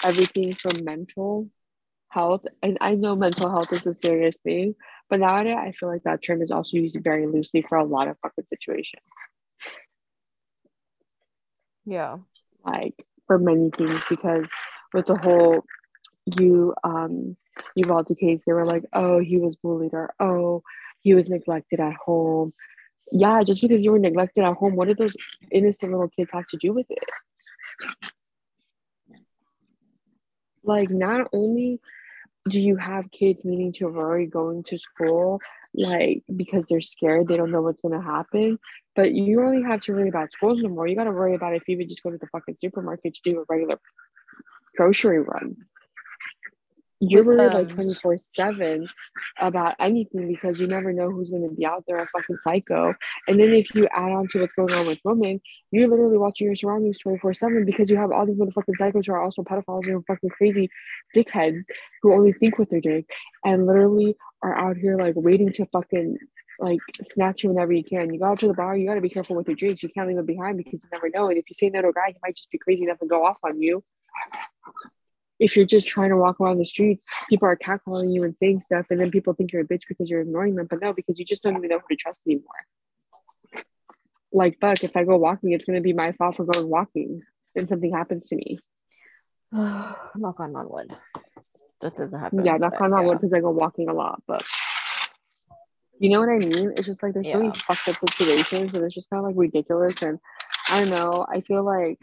[0.03, 1.49] everything from mental
[2.13, 4.75] health, and I know mental health is a serious thing,
[5.09, 8.07] but nowadays I feel like that term is also used very loosely for a lot
[8.07, 9.07] of fucking situations.
[11.85, 12.17] Yeah.
[12.65, 12.93] Like
[13.27, 14.49] for many things because
[14.93, 15.63] with the whole
[16.25, 17.35] you um
[17.75, 20.63] Uvalde case, they were like, oh, he was bullied or oh,
[21.01, 22.53] he was neglected at home.
[23.11, 25.15] Yeah, just because you were neglected at home, what did those
[25.51, 27.03] innocent little kids have to do with it?
[30.63, 31.81] Like, not only
[32.49, 35.39] do you have kids needing to worry going to school,
[35.73, 38.59] like because they're scared, they don't know what's gonna happen,
[38.95, 40.87] but you only have to worry about schools no more.
[40.87, 43.21] You got to worry about if you would just go to the fucking supermarket to
[43.23, 43.79] do a regular
[44.77, 45.55] grocery run.
[47.09, 48.87] You're worried like um, 24 7
[49.39, 52.93] about anything because you never know who's going to be out there, a fucking psycho.
[53.27, 56.45] And then if you add on to what's going on with women, you're literally watching
[56.45, 59.85] your surroundings 24 7 because you have all these motherfucking psychos who are also pedophiles
[59.87, 60.69] and fucking crazy
[61.15, 61.61] dickheads
[62.01, 63.05] who only think what they're doing
[63.43, 66.17] and literally are out here like waiting to fucking
[66.59, 68.13] like snatch you whenever you can.
[68.13, 69.83] You go out to the bar, you got to be careful with your drinks.
[69.83, 71.27] You can't leave them behind because you never know.
[71.27, 73.07] And if you say no to a guy, he might just be crazy enough to
[73.07, 73.83] go off on you.
[75.39, 78.61] If you're just trying to walk around the streets, people are catcalling you and saying
[78.61, 80.67] stuff, and then people think you're a bitch because you're ignoring them.
[80.69, 82.45] But no, because you just don't even know who to trust anymore.
[84.31, 87.21] Like, fuck, if I go walking, it's going to be my fault for going walking
[87.55, 88.59] and something happens to me.
[89.51, 90.95] knock on wood.
[91.81, 92.45] That doesn't happen.
[92.45, 93.01] Yeah, knock on yeah.
[93.01, 94.43] wood because I go walking a lot, but
[95.99, 96.73] you know what I mean?
[96.75, 97.33] It's just like there's yeah.
[97.33, 100.01] so many fucked up situations and it's just kind of like ridiculous.
[100.01, 100.19] And
[100.69, 101.25] I don't know.
[101.29, 101.99] I feel like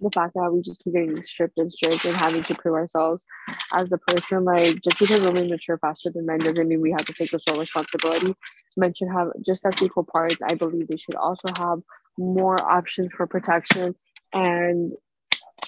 [0.00, 3.24] the fact that we just keep getting stripped and stripped and having to prove ourselves
[3.72, 7.04] as a person, like just because women mature faster than men doesn't mean we have
[7.04, 8.34] to take the sole responsibility.
[8.76, 10.36] Men should have just as equal parts.
[10.42, 11.80] I believe they should also have
[12.18, 13.94] more options for protection
[14.32, 14.90] and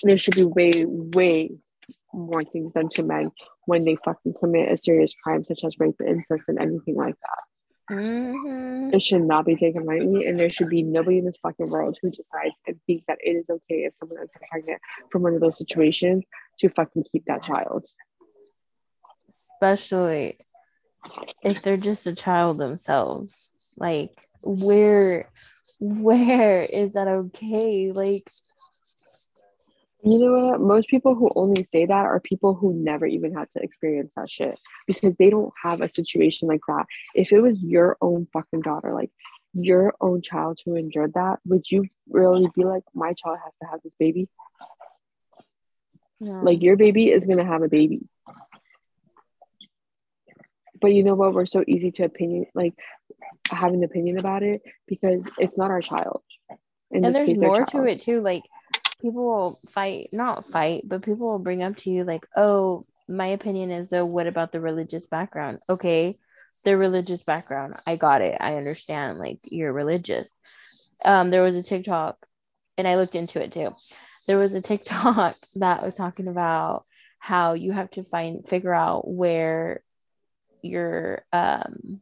[0.02, 1.50] there should be way, way
[2.12, 3.30] more things done to men
[3.66, 7.51] when they fucking commit a serious crime such as rape, incest, and anything like that.
[7.92, 8.94] Mm-hmm.
[8.94, 11.98] It should not be taken lightly, and there should be nobody in this fucking world
[12.00, 15.40] who decides and thinks that it is okay if someone is pregnant from one of
[15.40, 16.24] those situations
[16.60, 17.86] to fucking keep that child.
[19.28, 20.38] Especially
[21.42, 23.50] if they're just a child themselves.
[23.76, 24.10] Like,
[24.42, 25.28] where,
[25.78, 27.92] where is that okay?
[27.92, 28.24] Like,
[30.04, 30.60] You know what?
[30.60, 34.28] Most people who only say that are people who never even had to experience that
[34.28, 36.86] shit because they don't have a situation like that.
[37.14, 39.10] If it was your own fucking daughter, like
[39.54, 43.68] your own child who endured that, would you really be like, my child has to
[43.70, 44.28] have this baby?
[46.20, 46.40] No.
[46.42, 48.00] Like your baby is gonna have a baby.
[50.80, 51.32] But you know what?
[51.32, 52.74] We're so easy to opinion like
[53.50, 56.22] have an opinion about it because it's not our child.
[56.90, 58.20] In and there's case, more to it too.
[58.20, 58.42] Like
[59.02, 63.26] people will fight, not fight, but people will bring up to you like, oh, my
[63.26, 65.58] opinion is though, what about the religious background?
[65.68, 66.14] Okay,
[66.64, 67.74] the religious background.
[67.86, 68.36] I got it.
[68.40, 69.18] I understand.
[69.18, 70.36] Like you're religious.
[71.04, 72.16] Um, there was a TikTok,
[72.78, 73.74] and I looked into it too.
[74.26, 76.84] There was a TikTok that was talking about
[77.18, 79.82] how you have to find figure out where
[80.62, 82.00] your um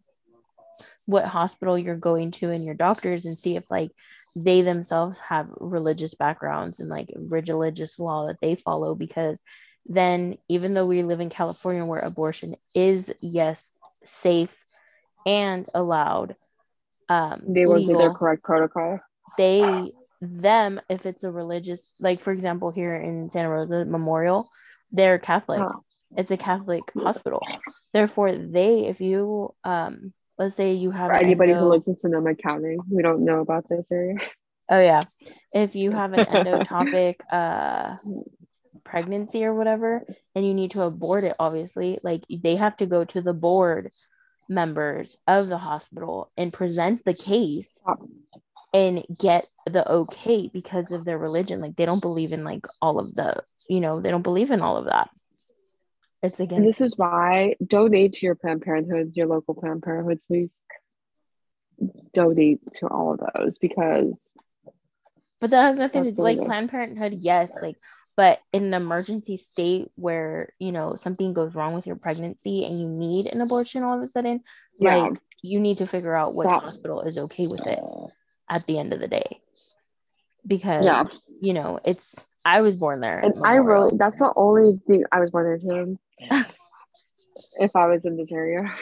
[1.07, 3.91] what hospital you're going to and your doctors and see if like
[4.37, 9.39] they themselves have religious backgrounds and like religious law that they follow because
[9.87, 13.73] then even though we live in California where abortion is yes
[14.05, 14.55] safe
[15.27, 16.37] and allowed
[17.09, 19.01] um they went through their correct protocol.
[19.37, 24.49] they them if it's a religious like for example here in Santa Rosa Memorial
[24.93, 25.61] they're Catholic.
[25.61, 25.73] Huh.
[26.17, 27.47] it's a Catholic hospital.
[27.93, 32.35] Therefore they if you um let's say you have anybody endo- who lives in Sonoma
[32.35, 34.17] County, we don't know about this area.
[34.71, 35.03] Oh yeah,
[35.53, 37.97] if you have an endotopic uh
[38.83, 40.03] pregnancy or whatever,
[40.35, 43.91] and you need to abort it, obviously, like they have to go to the board
[44.49, 47.69] members of the hospital and present the case
[48.73, 51.61] and get the okay because of their religion.
[51.61, 54.61] Like they don't believe in like all of the, you know, they don't believe in
[54.61, 55.11] all of that.
[56.23, 56.59] It's again.
[56.59, 60.57] And this is why donate to your Planned Parenthoods, your local Planned Parenthoods, please.
[62.13, 64.35] Donate to all of those because.
[65.41, 67.77] But that has nothing to do like Planned Parenthood, yes, like,
[68.15, 72.79] but in an emergency state where you know something goes wrong with your pregnancy and
[72.79, 74.43] you need an abortion all of a sudden,
[74.79, 74.97] yeah.
[74.97, 76.65] like you need to figure out what Stop.
[76.65, 77.81] hospital is okay with it
[78.51, 79.41] at the end of the day,
[80.47, 81.05] because yeah,
[81.41, 83.19] you know it's I was born there.
[83.19, 85.99] And I really, that's the only thing I was born there too.
[87.59, 88.75] if I was in this area.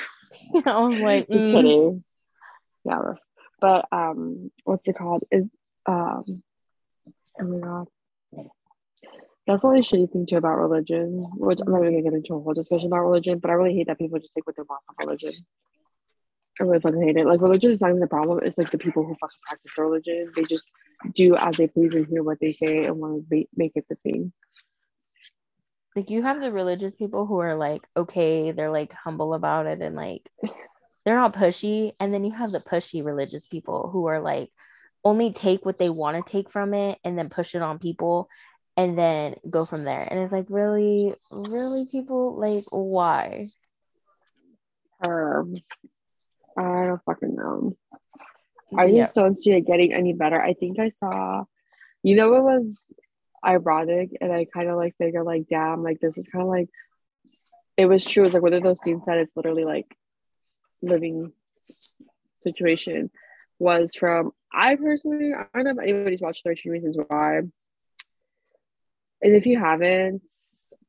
[0.64, 1.53] I was like, just mm.
[1.53, 2.05] kidding.
[2.85, 3.14] Yeah,
[3.61, 5.25] but um, what's it called?
[5.31, 5.44] Is
[5.87, 6.42] um,
[7.40, 7.87] oh my god,
[9.47, 11.27] that's the only shitty thing too about religion.
[11.37, 13.75] Which I'm not even gonna get into a whole discussion about religion, but I really
[13.75, 15.33] hate that people just take what they want from religion.
[16.61, 17.27] I really fucking hate it.
[17.27, 18.40] Like religion is not even the problem.
[18.42, 20.33] It's like the people who fucking practice the religion.
[20.35, 20.66] They just
[21.14, 23.97] do as they please and hear what they say and want to make it the
[23.97, 24.33] thing
[25.99, 29.81] like you have the religious people who are like okay they're like humble about it
[29.81, 30.23] and like
[31.05, 34.49] they're not pushy and then you have the pushy religious people who are like
[35.05, 38.29] only take what they want to take from it and then push it on people
[38.77, 43.49] and then go from there and it's like really really people like why
[45.05, 45.57] um
[46.59, 47.77] i don't fucking know
[48.77, 49.23] i just yeah.
[49.23, 51.44] don't see it getting any better i think i saw
[52.03, 52.77] you know it was
[53.44, 56.68] ironic and I kind of like figure like damn like this is kind of like
[57.77, 58.25] it was true.
[58.25, 59.87] It was like one of those scenes that it's literally like
[60.83, 61.33] living
[62.42, 63.11] situation
[63.59, 67.38] was from I personally I don't know if anybody's watched 13 Reasons Why.
[69.21, 70.23] And if you haven't,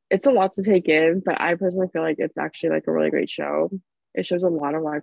[0.08, 2.92] it's a lot to take in, but I personally feel like it's actually like a
[2.92, 3.70] really great show.
[4.14, 5.02] It shows a lot of like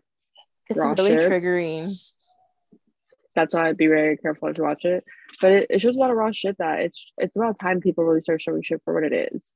[0.70, 1.96] it's really triggering
[3.38, 5.06] that's why I'd be very careful to watch it.
[5.40, 8.04] But it, it shows a lot of raw shit that it's it's about time people
[8.04, 9.54] really start showing shit for what it is.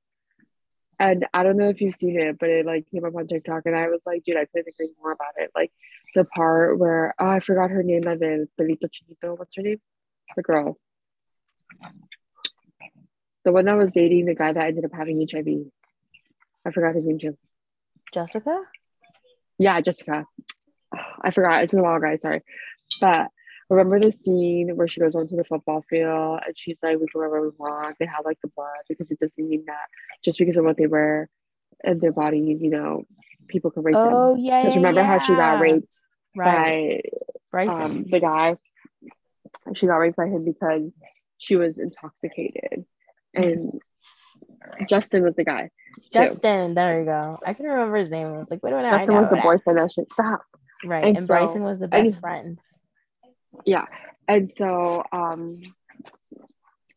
[0.99, 3.63] And I don't know if you've seen it, but it like came up on TikTok,
[3.65, 5.49] and I was like, dude, I couldn't agree more about it.
[5.55, 5.71] Like
[6.13, 9.81] the part where oh, I forgot her name, and then Pelito Chinito, what's her name?
[10.35, 10.77] The girl,
[13.43, 15.47] the one that was dating the guy that ended up having HIV.
[16.63, 17.35] I forgot his name too.
[18.13, 18.61] Jessica.
[19.57, 20.27] Yeah, Jessica.
[21.21, 21.63] I forgot.
[21.63, 22.21] It's been a while, guys.
[22.21, 22.41] Sorry,
[22.99, 23.27] but
[23.71, 27.21] remember the scene where she goes onto the football field and she's like, we can
[27.21, 27.95] wear what we want.
[27.99, 29.87] They have like the blood because it doesn't mean that
[30.23, 31.29] just because of what they wear
[31.83, 33.05] and their bodies, you know,
[33.47, 34.13] people can rape oh, them.
[34.13, 34.61] Oh yeah.
[34.61, 35.07] Because remember yeah.
[35.07, 35.97] how she got raped
[36.35, 37.01] right.
[37.51, 38.57] by um, the guy?
[39.73, 40.93] She got raped by him because
[41.37, 42.85] she was intoxicated.
[43.33, 43.79] And
[44.89, 45.69] Justin was the guy.
[46.11, 46.73] Justin, too.
[46.75, 47.39] there you go.
[47.45, 48.27] I can remember his name.
[48.27, 48.91] I was like, wait a minute.
[48.91, 50.11] Justin was the boyfriend that shit.
[50.11, 50.41] Stop.
[50.83, 51.05] Right.
[51.05, 52.59] And, and so, Bryson was the best and, friend.
[53.65, 53.85] Yeah.
[54.27, 55.61] And so um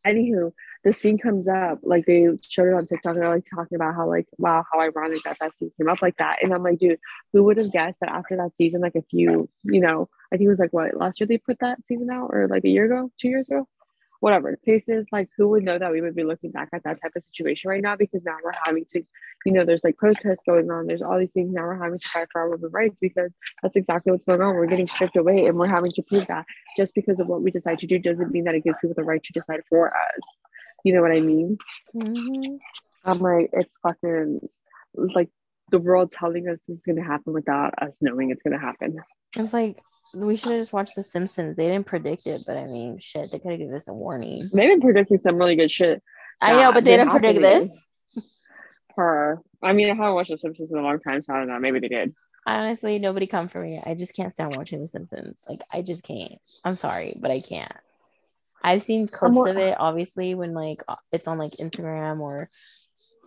[0.07, 0.53] anywho
[0.85, 3.95] the scene comes up like they showed it on tiktok and they're like talking about
[3.95, 6.43] how like wow how ironic that that scene came up like that.
[6.43, 6.99] And i'm like dude
[7.32, 10.47] who would have guessed that after that season like a few you know i think
[10.47, 12.85] it was like what last year they put that season out or like a year
[12.85, 13.66] ago two years ago?
[14.20, 14.57] Whatever.
[14.64, 17.22] Cases like who would know that we would be looking back at that type of
[17.22, 17.95] situation right now?
[17.95, 19.03] Because now we're having to
[19.45, 22.09] you know there's like protests going on there's all these things now we're having to
[22.09, 23.30] fight for our women's rights because
[23.62, 26.45] that's exactly what's going on we're getting stripped away and we're having to prove that
[26.76, 29.05] just because of what we decide to do doesn't mean that it gives people the
[29.05, 30.22] right to decide for us
[30.84, 31.59] you know what i mean
[31.95, 32.57] mm-hmm.
[33.05, 34.40] i'm like it's fucking
[34.97, 35.28] like
[35.70, 38.64] the world telling us this is going to happen without us knowing it's going to
[38.64, 38.97] happen
[39.36, 39.78] it's like
[40.12, 41.57] we should have just watched The Simpsons.
[41.57, 44.49] They didn't predict it, but I mean, shit, they could have given us a warning.
[44.53, 46.03] They've been predicting some really good shit.
[46.40, 47.88] I know, but they didn't predict this.
[48.97, 49.40] Her.
[49.62, 51.59] I mean, I haven't watched The Simpsons in a long time, so I don't know.
[51.59, 52.14] Maybe they did.
[52.47, 53.80] Honestly, nobody come for me.
[53.84, 55.42] I just can't stand watching The Simpsons.
[55.49, 56.34] Like, I just can't.
[56.64, 57.72] I'm sorry, but I can't.
[58.62, 62.49] I've seen clips more- of it, obviously, when like uh, it's on like Instagram or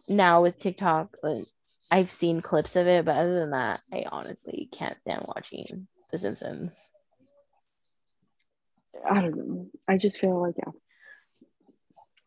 [0.07, 1.15] now with TikTok.
[1.22, 1.45] Like,
[1.91, 6.18] I've seen clips of it, but other than that, I honestly can't stand watching The
[6.18, 6.72] Simpsons.
[9.09, 9.68] I don't know.
[9.88, 10.72] I just feel like yeah.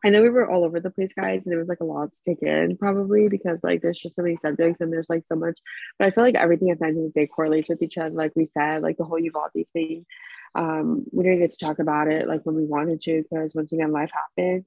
[0.04, 2.12] I know we were all over the place, guys, and it was like a lot
[2.12, 5.36] to take in probably because like there's just so many subjects and there's like so
[5.36, 5.58] much.
[5.98, 8.14] But I feel like everything at the end of the day correlates with each other.
[8.14, 10.06] Like we said, like the whole Uvalde thing.
[10.54, 13.72] Um, we didn't get to talk about it like when we wanted to because once
[13.72, 14.64] again life happened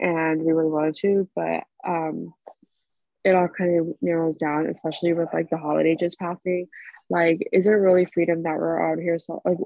[0.00, 2.32] and we really wanted to, but um
[3.22, 6.68] it all kind of narrows down, especially with like the holiday just passing.
[7.10, 9.18] Like, is there really freedom that we're out here?
[9.18, 9.58] So, like,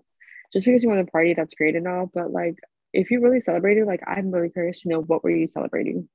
[0.53, 2.59] just because you want to party, that's great and all, but like,
[2.95, 6.09] if you really celebrated, like, I'm really curious to know what were you celebrating.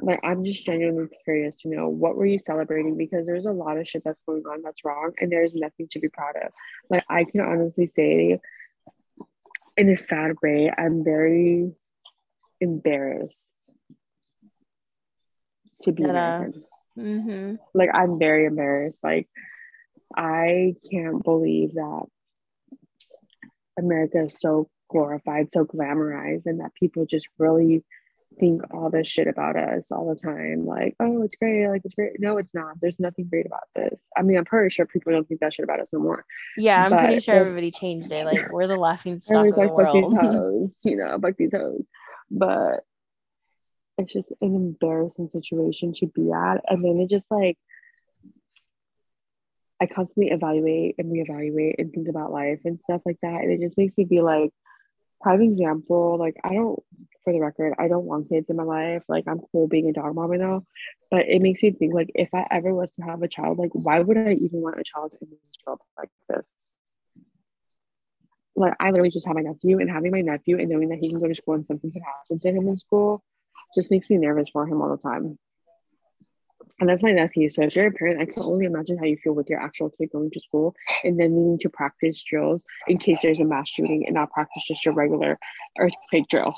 [0.00, 3.76] Like, I'm just genuinely curious to know what were you celebrating because there's a lot
[3.76, 6.52] of shit that's going on that's wrong, and there's nothing to be proud of.
[6.88, 8.40] Like, I can honestly say,
[9.76, 11.72] in a sad way, I'm very
[12.60, 13.52] embarrassed
[15.82, 16.62] to be American.
[16.98, 17.54] Mm-hmm.
[17.72, 19.02] Like I'm very embarrassed.
[19.02, 19.28] Like
[20.16, 22.04] I can't believe that
[23.78, 27.82] America is so glorified, so glamorized, and that people just really
[28.38, 30.64] think all this shit about us all the time.
[30.66, 31.68] Like, oh, it's great.
[31.68, 32.20] Like, it's great.
[32.20, 32.80] No, it's not.
[32.80, 34.00] There's nothing great about this.
[34.16, 36.24] I mean, I'm pretty sure people don't think that shit about us no more.
[36.56, 38.24] Yeah, I'm but pretty sure everybody changed it.
[38.24, 39.96] Like, we're the laughing stock of the like, world.
[39.96, 41.86] These hoes, you know, like these hoes.
[42.30, 42.84] But
[43.98, 46.62] it's just an embarrassing situation to be at.
[46.68, 47.58] And then it just like,
[49.80, 53.42] I constantly evaluate and reevaluate and think about life and stuff like that.
[53.42, 54.50] And it just makes me be like,
[55.20, 56.82] prime example, like, I don't,
[57.24, 59.02] for the record, I don't want kids in my life.
[59.08, 60.66] Like, I'm cool being a dog mom all.
[61.10, 63.70] But it makes me think, like, if I ever was to have a child, like,
[63.72, 66.46] why would I even want a child in this world like this?
[68.56, 71.10] Like, I literally just have my nephew and having my nephew and knowing that he
[71.10, 73.22] can go to school and something could happen to him in school
[73.74, 75.38] just makes me nervous for him all the time.
[76.80, 77.48] And that's my nephew.
[77.48, 79.90] So if you're a parent, I can only imagine how you feel with your actual
[79.90, 83.68] kid going to school and then needing to practice drills in case there's a mass
[83.68, 85.38] shooting and not practice just your regular
[85.78, 86.54] earthquake drill.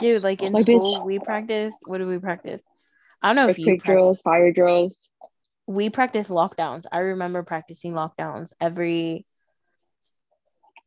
[0.00, 1.06] Dude, like in like school, bitch.
[1.06, 1.74] we practice.
[1.86, 2.62] What do we practice?
[3.22, 4.94] I don't know if you drills, fire drills.
[5.66, 6.84] We practice lockdowns.
[6.92, 9.24] I remember practicing lockdowns every.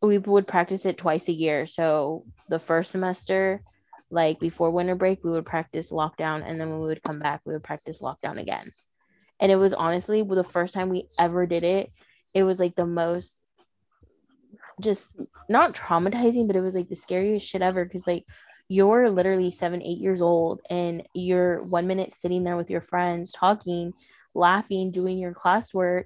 [0.01, 1.65] We would practice it twice a year.
[1.65, 3.63] So the first semester,
[4.09, 7.41] like before winter break, we would practice lockdown, and then when we would come back,
[7.45, 8.69] we would practice lockdown again.
[9.39, 11.91] And it was honestly the first time we ever did it.
[12.33, 13.41] It was like the most
[14.79, 15.11] just
[15.49, 18.25] not traumatizing, but it was like the scariest shit ever because like
[18.69, 23.31] you're literally seven, eight years old, and you're one minute sitting there with your friends
[23.31, 23.93] talking,
[24.35, 26.05] laughing, doing your classwork,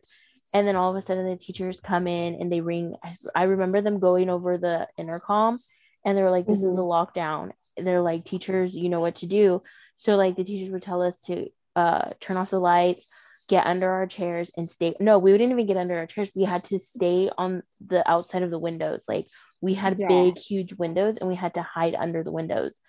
[0.54, 2.96] and then all of a sudden the teachers come in and they ring.
[3.36, 5.58] I remember them going over the intercom
[6.06, 6.68] and they were like, "This mm-hmm.
[6.68, 7.20] is a mm-hmm.
[7.20, 9.62] lockdown." They're like, "Teachers, you know what to do."
[9.96, 13.08] So like the teachers would tell us to uh, turn off the lights,
[13.48, 14.96] get under our chairs, and stay.
[15.00, 16.32] No, we wouldn't even get under our chairs.
[16.36, 19.06] We had to stay on the outside of the windows.
[19.08, 19.28] Like
[19.62, 20.08] we had yeah.
[20.08, 22.80] big, huge windows, and we had to hide under the windows,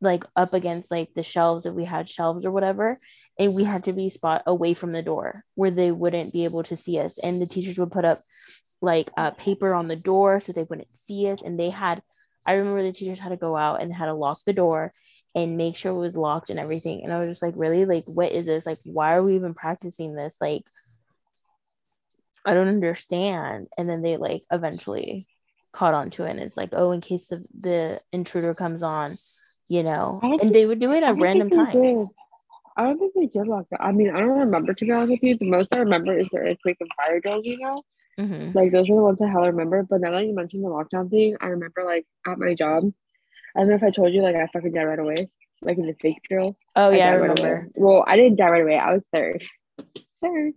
[0.00, 2.98] like up against like the shelves if we had shelves or whatever.
[3.38, 6.62] And we had to be spot away from the door where they wouldn't be able
[6.64, 7.18] to see us.
[7.18, 8.20] And the teachers would put up
[8.82, 12.02] like uh, paper on the door so they wouldn't see us, and they had
[12.46, 14.92] I remember the teachers had to go out and had to lock the door
[15.34, 17.02] and make sure it was locked and everything.
[17.02, 17.84] And I was just like, really?
[17.84, 18.64] Like, what is this?
[18.64, 20.36] Like, why are we even practicing this?
[20.40, 20.64] Like,
[22.44, 23.66] I don't understand.
[23.76, 25.26] And then they like eventually
[25.72, 26.30] caught on to it.
[26.30, 29.16] And it's like, oh, in case the, the intruder comes on,
[29.68, 31.74] you know, and they would do it at random times.
[32.78, 33.82] I don't think they did lock that.
[33.82, 35.36] I mean, I don't remember to be honest with you.
[35.38, 37.82] The most I remember is the earthquake and fire drills, you know.
[38.18, 38.56] Mm-hmm.
[38.56, 39.82] Like those were the ones I hell remember.
[39.82, 42.84] But now that you mentioned the lockdown thing, I remember like at my job.
[43.54, 45.30] I don't know if I told you like I fucking died right away,
[45.62, 46.56] like in the fake drill.
[46.74, 47.54] Oh I yeah, I remember.
[47.54, 48.76] Right well, I didn't die right away.
[48.76, 49.42] I was third,
[50.22, 50.52] third.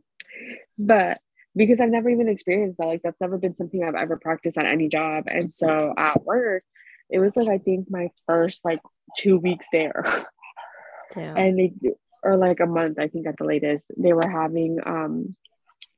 [0.78, 1.20] But
[1.55, 4.66] because I've never even experienced that, like that's never been something I've ever practiced at
[4.66, 5.26] any job.
[5.28, 6.64] And so at work,
[7.10, 8.80] it was like I think my first like
[9.18, 10.26] two weeks there.
[11.36, 11.74] And they
[12.24, 15.36] or like a month i think at the latest they were having um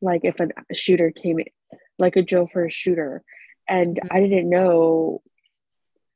[0.01, 1.45] like if a shooter came in
[1.99, 3.23] like a drill for a shooter.
[3.67, 4.07] And Mhm.
[4.11, 5.21] i didn't know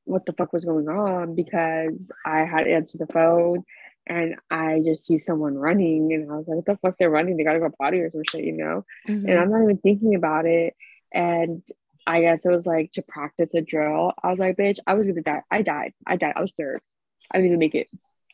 [0.05, 3.63] what the fuck was going on because i had answered the phone
[4.07, 6.95] and i just see someone running and i was like what the fuck?
[6.97, 7.37] They're running.
[7.37, 8.85] They gotta go potty or some shit you know?
[9.07, 9.41] And Mhm.
[9.41, 10.75] i'm not even thinking about it.
[11.11, 11.63] And
[12.07, 14.13] i guess it was like to practice a drill.
[14.21, 15.43] I was like bitch i was gonna die.
[15.49, 15.93] I died.
[16.05, 16.33] I died.
[16.35, 16.81] I was third.
[17.31, 17.87] I didn't even make it.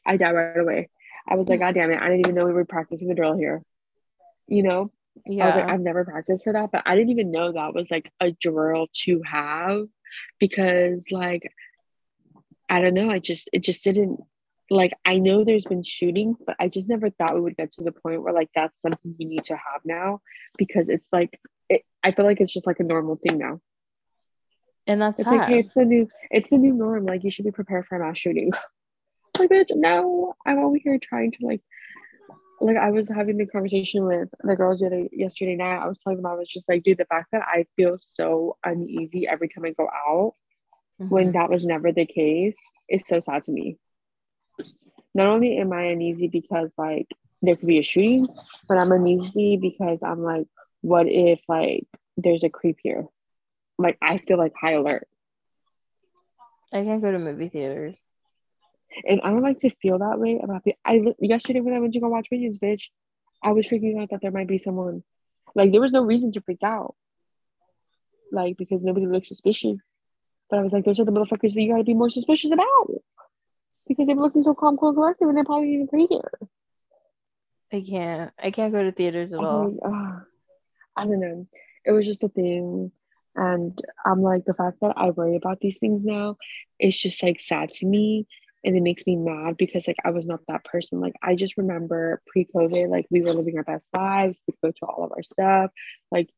[0.05, 0.89] I died right away.
[1.27, 2.01] I was like god damn it.
[2.01, 3.61] I didn't even know we were practicing the drill here.
[4.47, 4.91] You know
[5.25, 5.43] yeah.
[5.43, 7.87] I was like, I've never practiced for that, but I didn't even know that was
[7.91, 9.87] like a drill to have
[10.39, 11.51] because, like,
[12.69, 13.09] I don't know.
[13.09, 14.21] I just, it just didn't,
[14.69, 17.83] like, I know there's been shootings, but I just never thought we would get to
[17.83, 20.21] the point where, like, that's something you need to have now
[20.57, 21.39] because it's like,
[21.69, 23.59] it, I feel like it's just like a normal thing now.
[24.87, 25.35] and that's It's sad.
[25.37, 27.05] like, hey, it's the new, it's the new norm.
[27.05, 28.51] Like, you should be prepared for a mass shooting.
[29.39, 31.61] like, bitch, no, I'm over here trying to like,
[32.61, 35.77] like I was having the conversation with the girls the other, yesterday night.
[35.83, 38.57] I was telling them I was just like, dude, the fact that I feel so
[38.63, 40.35] uneasy every time I go out
[40.97, 41.33] when Mhm.
[41.33, 42.57] that was never the case
[42.87, 43.77] is so sad to me.
[45.13, 47.07] Not only am I uneasy because like
[47.41, 48.27] there could be a shooting,
[48.67, 50.47] but I'm uneasy because I'm like,
[50.81, 51.87] what if like
[52.17, 53.07] there's a creep here?
[53.77, 55.07] Like I feel like high alert.
[56.71, 57.95] I can't go to movie theaters.
[59.07, 60.75] And I don't like to feel that way about the.
[60.85, 62.89] I yesterday when I went to go watch Minions, bitch,
[63.43, 65.03] I was freaking out that there might be someone.
[65.55, 66.95] Like there was no reason to freak out.
[68.31, 69.79] Like because nobody looked suspicious,
[70.49, 73.01] but I was like, those are the motherfuckers that you gotta be more suspicious about.
[73.87, 76.31] Because they were looking so calm, cool, and collective, and they're probably even crazier.
[77.73, 78.31] I can't.
[78.41, 79.77] I can't go to theaters at I'm all.
[79.85, 80.21] ah,
[80.95, 81.47] I don't know.
[81.85, 82.91] It was just a thing.
[83.35, 86.37] And I'm like, the fact that I worry about these things now
[86.79, 88.27] is just like sad to me.
[88.63, 90.99] And it makes me mad because like I was not that person.
[90.99, 94.85] Like I just remember pre-COVID, like we were living our best lives, we go to
[94.85, 95.71] all of our stuff.
[96.11, 96.29] Like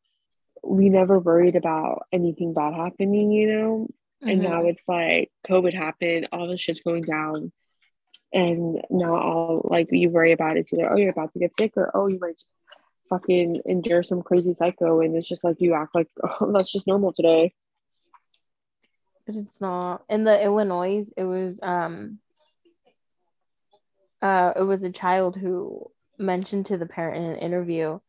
[0.64, 3.88] we never worried about anything bad happening, you know?
[4.22, 4.44] And Mhm.
[4.44, 7.52] now it's like COVID happened, all the shit's going down.
[8.32, 11.74] And now all like you worry about is either, oh, you're about to get sick
[11.76, 12.52] or oh, you might just
[13.10, 15.02] fucking endure some crazy psycho.
[15.02, 17.54] And it's just like you act like, oh, that's just normal today.
[19.26, 20.04] But it's not.
[20.10, 22.20] In the illinois it was um
[24.22, 28.00] uh it was a child who mentioned to the parent in an interview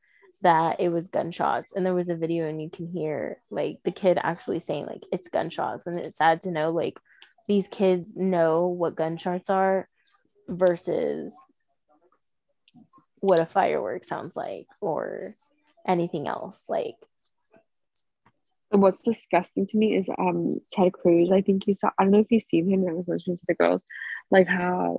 [0.43, 1.73] that it was gunshots.
[1.75, 5.03] And there was a video and you can hear like the kid actually saying like
[5.11, 5.87] it's gunshots.
[5.87, 6.99] And it's sad to know like
[7.49, 9.89] these kids know what gunshots are
[10.49, 11.35] versus
[13.21, 15.35] what a firework sounds like or
[15.87, 16.59] anything else.
[16.69, 16.97] Like
[18.81, 21.31] what's disgusting to me is um Ted Cruz.
[21.33, 21.91] I think you saw.
[21.99, 22.87] I don't know if you've seen him.
[22.89, 23.83] I was listening to the girls,
[24.31, 24.99] like how,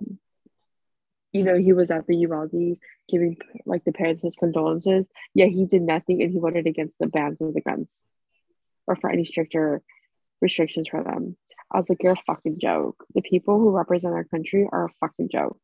[1.32, 2.78] you know, he was at the Uvalde
[3.09, 5.09] giving like the parents his condolences.
[5.34, 8.03] Yeah, he did nothing, and he voted against the bans of the guns,
[8.88, 9.82] or for any stricter
[10.41, 11.38] restrictions for them.
[11.71, 13.03] I was like, you're a fucking joke.
[13.15, 15.57] The people who represent our country are a fucking joke.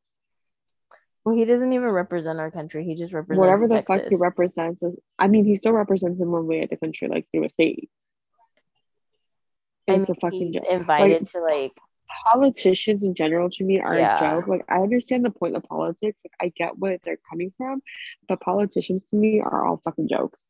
[1.23, 4.81] Well he doesn't even represent our country he just represents Whatever the fuck he represents
[4.83, 7.49] is, I mean, he still represents in one way of the country, like through a
[7.49, 7.89] state.
[9.87, 10.65] I It's mean, a fucking he's joke.
[10.69, 11.73] invited to like
[12.31, 14.17] politicians in general to me are Yeah.
[14.17, 14.47] a joke.
[14.47, 16.17] Like I understand the point of politics.
[16.23, 17.81] Like I get where they're coming from,
[18.27, 20.43] but politicians to me are all fucking jokes.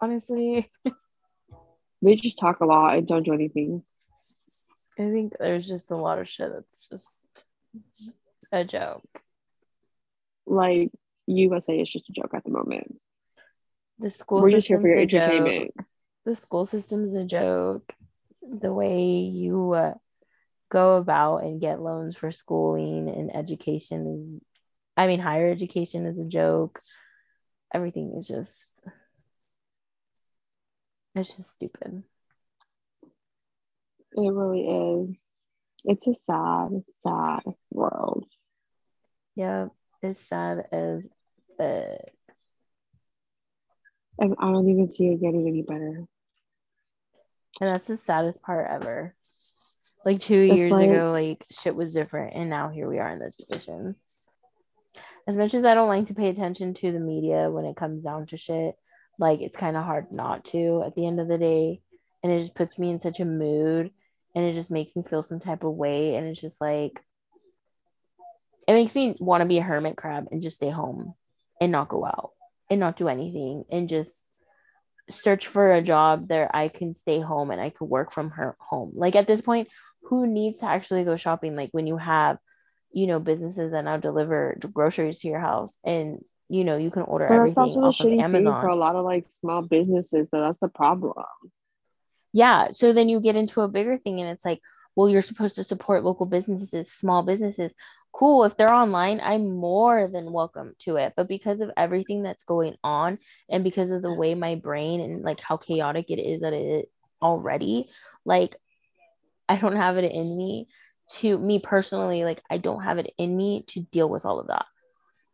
[0.00, 0.68] honestly
[2.04, 3.84] They just talk a lot and don't do anything.
[4.98, 7.21] I think there's just a lot of shit that's just
[8.50, 9.08] a joke.
[10.46, 10.90] Like
[11.26, 12.98] USA is just a joke at the moment.
[13.98, 15.22] The school We're just here for your a joke.
[15.22, 15.70] entertainment.
[16.24, 17.92] The school system's a joke.
[18.42, 19.94] The way you uh,
[20.70, 24.06] go about and get loans for schooling and education
[24.36, 24.42] is,
[24.96, 26.80] I mean, higher education is a joke.
[27.72, 28.52] Everything is just,
[31.14, 32.02] it's just stupid.
[34.14, 35.16] It really is.
[35.84, 38.26] It's a sad, sad world.
[39.34, 39.68] Yeah,
[40.02, 41.02] it's sad as
[41.58, 41.96] uh,
[44.18, 46.06] And I don't even see it getting any better.
[47.60, 49.14] And that's the saddest part ever.
[50.04, 53.10] Like two It's years like- ago, like shit was different, and now here we are
[53.10, 53.96] in this position.
[55.28, 58.02] As much as I don't like to pay attention to the media when it comes
[58.02, 58.74] down to shit,
[59.18, 61.80] like it's kind of hard not to at the end of the day.
[62.22, 63.92] And it just puts me in such a mood
[64.34, 66.14] and it just makes me feel some type of way.
[66.14, 67.00] And it's just like,
[68.66, 71.14] it makes me want to be a hermit crab and just stay home
[71.60, 72.30] and not go out
[72.70, 74.24] and not do anything and just
[75.10, 78.56] search for a job that I can stay home and I can work from her
[78.58, 78.92] home.
[78.94, 79.68] Like at this point,
[80.04, 81.56] who needs to actually go shopping?
[81.56, 82.38] Like when you have,
[82.92, 86.18] you know, businesses that now deliver groceries to your house and
[86.48, 88.60] you know you can order everything off of Amazon.
[88.60, 90.28] for a lot of like small businesses.
[90.28, 91.14] So that's the problem.
[92.32, 92.68] Yeah.
[92.72, 94.60] So then you get into a bigger thing and it's like,
[94.96, 97.72] well, you're supposed to support local businesses, small businesses
[98.12, 102.44] cool if they're online i'm more than welcome to it but because of everything that's
[102.44, 103.18] going on
[103.48, 106.90] and because of the way my brain and like how chaotic it is that it
[107.22, 107.88] already
[108.24, 108.54] like
[109.48, 110.66] i don't have it in me
[111.10, 114.48] to me personally like i don't have it in me to deal with all of
[114.48, 114.66] that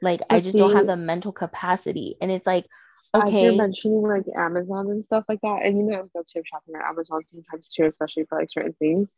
[0.01, 2.16] like i just see, don't have the mental capacity.
[2.20, 2.66] And it's like
[3.14, 6.22] okay as you're mentioning like amazon and stuff like that and you know i go
[6.26, 9.09] to shopping at amazon sometimes too especially for like certain things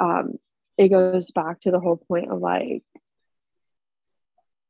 [0.00, 0.38] um
[0.76, 2.84] it goes back to the whole point of like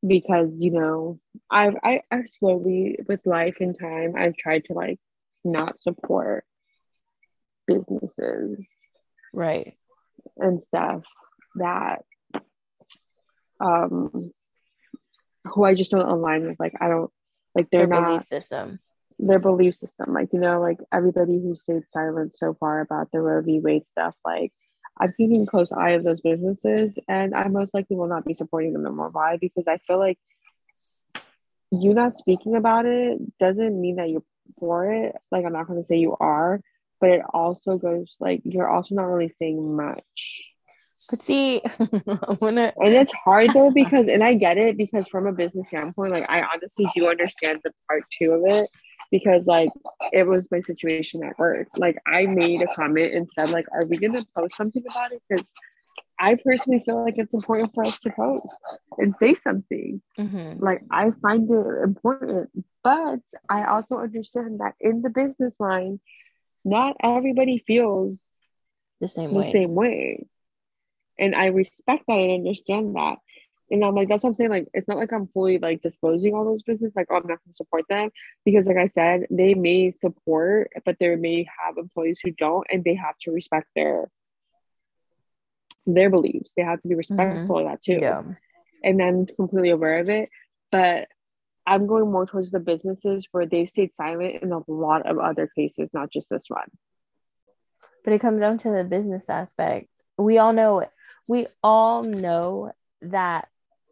[0.07, 1.19] because you know
[1.51, 4.99] I've I, I've slowly with life and time I've tried to like
[5.45, 6.45] not support
[7.67, 8.65] businesses
[9.33, 9.75] right.
[10.37, 11.03] and stuff
[11.57, 12.05] that
[13.61, 14.33] um
[15.55, 17.11] who I just don't align with like I don't
[17.55, 18.81] like they're their not belief system
[19.19, 23.21] their belief system like you know like everybody who stayed silent so far about the
[23.21, 23.61] Roe v.
[23.61, 24.53] Wade stuff like
[25.01, 28.35] I'm keeping a close eye of those businesses and I most likely will not be
[28.35, 29.11] supporting them no more.
[29.11, 29.37] Why?
[29.41, 30.19] Because I feel like
[31.71, 34.25] you not speaking about it doesn't mean that you're
[34.59, 35.15] for it.
[35.31, 36.61] Like I'm not gonna say you are,
[37.01, 40.03] but it also goes like you're also not really saying much.
[41.11, 41.63] But see,
[42.39, 42.73] gonna...
[42.77, 46.29] and it's hard though because, and I get it because from a business standpoint, like
[46.29, 48.69] I honestly do understand the part two of it
[49.11, 49.71] because like
[50.13, 51.69] it was my situation at work.
[51.77, 55.23] Like I made a comment and said like, "Are we gonna post something about it?"
[55.29, 55.47] Because
[56.21, 58.55] I personally feel like it's important for us to post
[58.99, 60.03] and say something.
[60.19, 60.63] Mm-hmm.
[60.63, 62.51] Like I find it important,
[62.83, 66.01] but I also understand that in the business line,
[66.65, 68.19] not everybody feels
[69.01, 69.53] the same the way.
[69.53, 70.27] same way,
[71.19, 73.19] and I respect that and understand that.
[73.71, 74.51] And I'm like, that's what I'm saying.
[74.51, 76.97] Like, it's not like I'm fully like disclosing all those business.
[76.97, 78.11] Like, oh, I'm not going to support them
[78.45, 82.83] because, like I said, they may support, but they may have employees who don't, and
[82.83, 84.11] they have to respect their
[85.87, 86.53] their beliefs.
[86.57, 87.67] They have to be respectful mm-hmm.
[87.67, 87.99] of that too.
[88.01, 88.23] Yeah.
[88.85, 90.29] And then completely aware of it.
[90.71, 91.09] But
[91.67, 95.47] I'm going more towards the businesses where they've stayed silent in a lot of other
[95.47, 96.69] cases, not just this one.
[98.05, 99.89] But it comes down to the business aspect.
[100.17, 100.87] We all know
[101.29, 102.73] we all know
[103.03, 103.49] that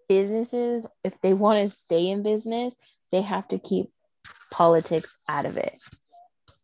[0.08, 2.74] businesses, if they want to stay in business,
[3.12, 3.90] they have to keep
[4.50, 5.80] politics out of it.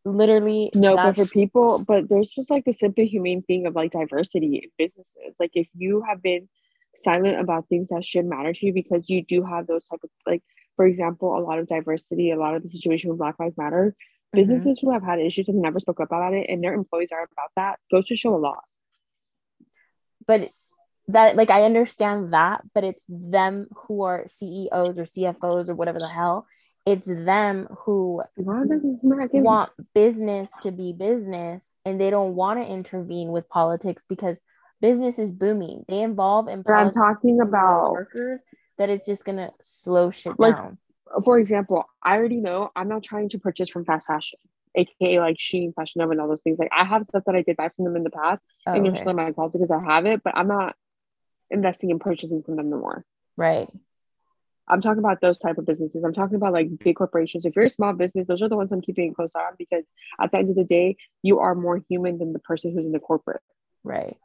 [0.04, 3.92] Literally, no, but for people, but there's just like the simple humane thing of like
[3.92, 5.36] diversity in businesses.
[5.38, 6.48] Like, if you have been
[7.04, 10.10] silent about things that should matter to you because you do have those type of
[10.26, 10.42] like,
[10.74, 13.94] for example, a lot of diversity, a lot of the situation with Black Lives Matter,
[13.94, 14.40] mm-hmm.
[14.40, 17.22] businesses who have had issues and never spoke up about it, and their employees are
[17.22, 18.64] about that, goes to show a lot.
[20.26, 20.50] But
[21.08, 25.98] that like I understand that, but it's them who are CEOs or CFOs or whatever
[25.98, 26.46] the hell.
[26.84, 28.22] It's them who
[29.32, 34.40] want business to be business and they don't want to intervene with politics because
[34.80, 35.84] business is booming.
[35.86, 38.40] They involve in I'm talking about workers
[38.78, 40.78] that it's just gonna slow shit like, down.
[41.24, 44.38] For example, I already know I'm not trying to purchase from fast fashion
[44.74, 46.58] aka like Shein, Fashion Nova, and all those things.
[46.58, 48.86] Like I have stuff that I did buy from them in the past, oh, and
[48.86, 50.74] you're still in my closet because I have it, but I'm not
[51.52, 53.04] investing in purchasing from them the more.
[53.36, 53.68] Right.
[54.68, 56.04] I'm talking about those type of businesses.
[56.04, 57.44] I'm talking about like big corporations.
[57.44, 59.54] If you're a small business, those are the ones I'm keeping a close eye on
[59.58, 59.84] because
[60.20, 62.92] at the end of the day, you are more human than the person who's in
[62.92, 63.42] the corporate.
[63.82, 64.16] Right.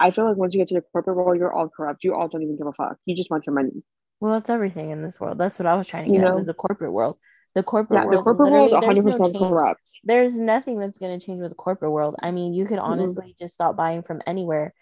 [0.00, 2.04] I feel like once you get to the corporate world, you're all corrupt.
[2.04, 2.96] You all don't even give a fuck.
[3.04, 3.82] You just want your money.
[4.20, 5.38] Well, that's everything in this world.
[5.38, 6.16] That's what I was trying to get.
[6.16, 6.34] You know?
[6.34, 7.18] Was the corporate world.
[7.54, 8.18] The corporate yeah, world.
[8.18, 10.00] The corporate world, 100 percent no corrupt.
[10.04, 12.16] There's nothing that's going to change with the corporate world.
[12.22, 13.44] I mean, you could honestly mm-hmm.
[13.44, 14.74] just stop buying from anywhere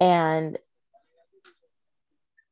[0.00, 0.58] and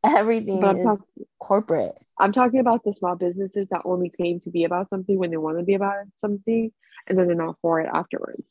[0.04, 1.96] everything is talk- corporate.
[2.18, 5.36] I'm talking about the small businesses that only claim to be about something when they
[5.36, 6.72] want to be about something,
[7.06, 8.44] and then they're not for it afterwards.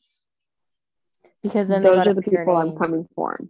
[1.42, 3.40] Because then those are the people I'm coming for.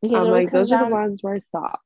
[0.00, 1.80] Because I'm like, those are the ones where I stop.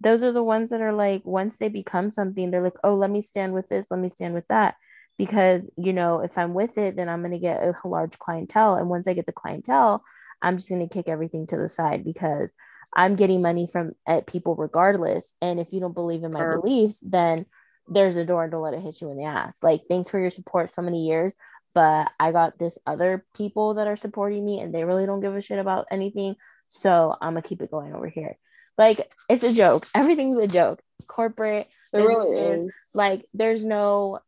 [0.00, 3.10] Those are the ones that are like, once they become something, they're like, oh, let
[3.10, 4.74] me stand with this, let me stand with that.
[5.16, 8.74] Because, you know, if I'm with it, then I'm going to get a large clientele.
[8.74, 10.04] And once I get the clientele,
[10.42, 12.54] I'm just going to kick everything to the side because
[12.92, 15.30] I'm getting money from at people regardless.
[15.40, 16.60] And if you don't believe in my sure.
[16.60, 17.46] beliefs, then
[17.88, 19.58] there's a door and don't let it hit you in the ass.
[19.62, 21.36] Like, thanks for your support so many years,
[21.74, 25.36] but I got this other people that are supporting me and they really don't give
[25.36, 26.36] a shit about anything.
[26.68, 28.38] So I'm gonna keep it going over here.
[28.76, 29.86] Like, it's a joke.
[29.94, 30.80] Everything's a joke.
[31.06, 32.72] Corporate, it really is.
[32.94, 34.20] Like, there's no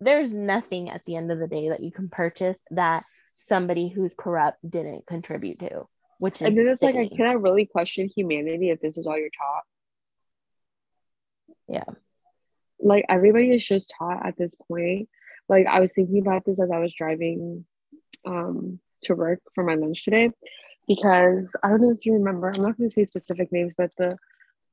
[0.00, 3.04] there's nothing at the end of the day that you can purchase that
[3.36, 5.86] somebody who's corrupt didn't contribute to.
[6.18, 9.18] Which is and then it's like, can I really question humanity if this is all
[9.18, 9.62] you're taught?
[11.68, 11.94] Yeah.
[12.80, 15.08] Like everybody is just taught at this point.
[15.48, 17.64] Like I was thinking about this as I was driving
[18.24, 20.30] um to work for my lunch today
[20.86, 24.16] because I don't know if you remember, I'm not gonna say specific names, but the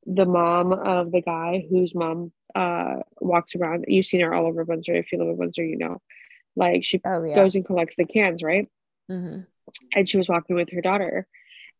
[0.05, 4.63] the mom of the guy whose mom uh walks around, you've seen her all over
[4.63, 4.95] Windsor.
[4.95, 6.01] If you live in Windsor, you know.
[6.55, 7.35] Like she oh yeah.
[7.35, 8.67] goes and collects the cans, right?
[9.09, 9.45] hmm
[9.95, 11.27] and she was walking with her daughter.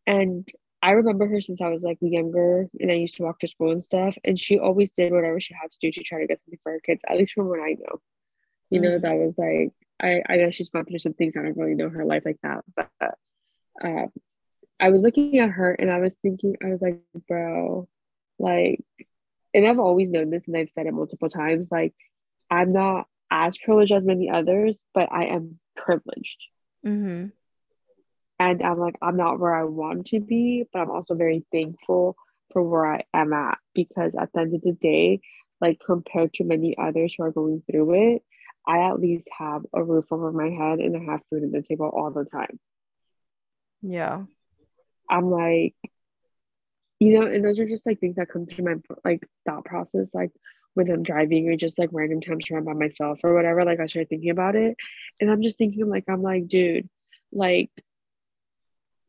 [0.06, 0.48] And
[0.82, 3.72] I remember her since I was like younger and I used to walk to school
[3.72, 4.16] and stuff.
[4.24, 6.74] And she always did whatever she had to do to try to get something for
[6.74, 8.02] her kids, at least from what I know.
[8.70, 9.02] You know, Mhm.
[9.02, 11.36] that was like, I, I know she's gone through some things.
[11.38, 12.64] I don't really know her life like that.
[12.76, 12.90] But
[13.84, 14.08] uh,
[14.80, 17.88] I was looking at her and I was thinking, I was like, bro,
[18.40, 18.84] like,
[19.54, 21.70] and I've always known this and I've said it multiple times.
[21.72, 21.94] Like,
[22.50, 26.38] I'm not as privileged as many others, but I am privileged
[26.84, 27.28] hmm
[28.40, 32.16] and I'm like, I'm not where I want to be, but I'm also very thankful
[32.54, 35.20] for where I am at because at the end of the day,
[35.60, 38.24] like compared to many others who are going through it,
[38.66, 41.62] I at least have a roof over my head and I have food on the
[41.62, 42.60] table all the time.
[43.82, 44.24] Yeah.
[45.10, 45.76] I'm like,
[47.00, 50.08] you know, and those are just like things that come through my like thought process,
[50.14, 50.32] like
[50.74, 53.66] when I'm driving or just like random times I'm by myself or whatever.
[53.66, 54.78] Like I start thinking about it,
[55.20, 56.90] and I'm just thinking like I'm like, dude,
[57.32, 57.72] like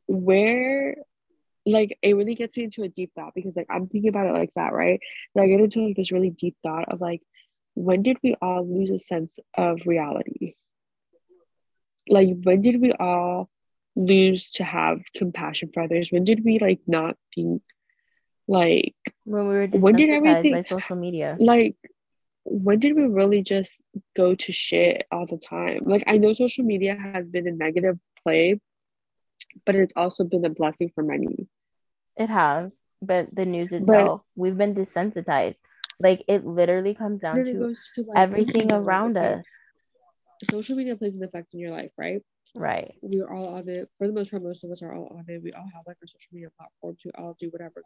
[0.06, 0.96] where
[1.66, 4.34] like it really gets me into a deep thought because like I'm thinking about it
[4.34, 5.00] like that, right?
[5.34, 7.22] And I get into like this really deep thought of like,
[7.74, 10.54] when did we all lose a sense of reality?
[12.08, 13.50] Like when did we all
[13.94, 16.08] lose to have compassion for others?
[16.10, 17.62] When did we like not think
[18.50, 18.94] like
[19.24, 21.36] When we were When did everything- by social media.
[21.38, 21.76] like
[22.44, 23.72] when did we really just
[24.16, 25.80] go to shit all the time?
[25.84, 28.58] Like I know social media has been a negative play,
[29.66, 31.46] but it's also been a blessing for many.
[32.16, 35.60] It has, but the news itself, we've been desensitized.
[36.00, 39.46] Like it literally comes down to to, like, everything around us.
[40.50, 42.22] Social media plays an effect in your life, right?
[42.54, 42.94] Right.
[43.02, 43.88] We are all on it.
[43.98, 45.42] For the most part, most of us are all on it.
[45.42, 47.84] We all have like our social media platform to all do whatever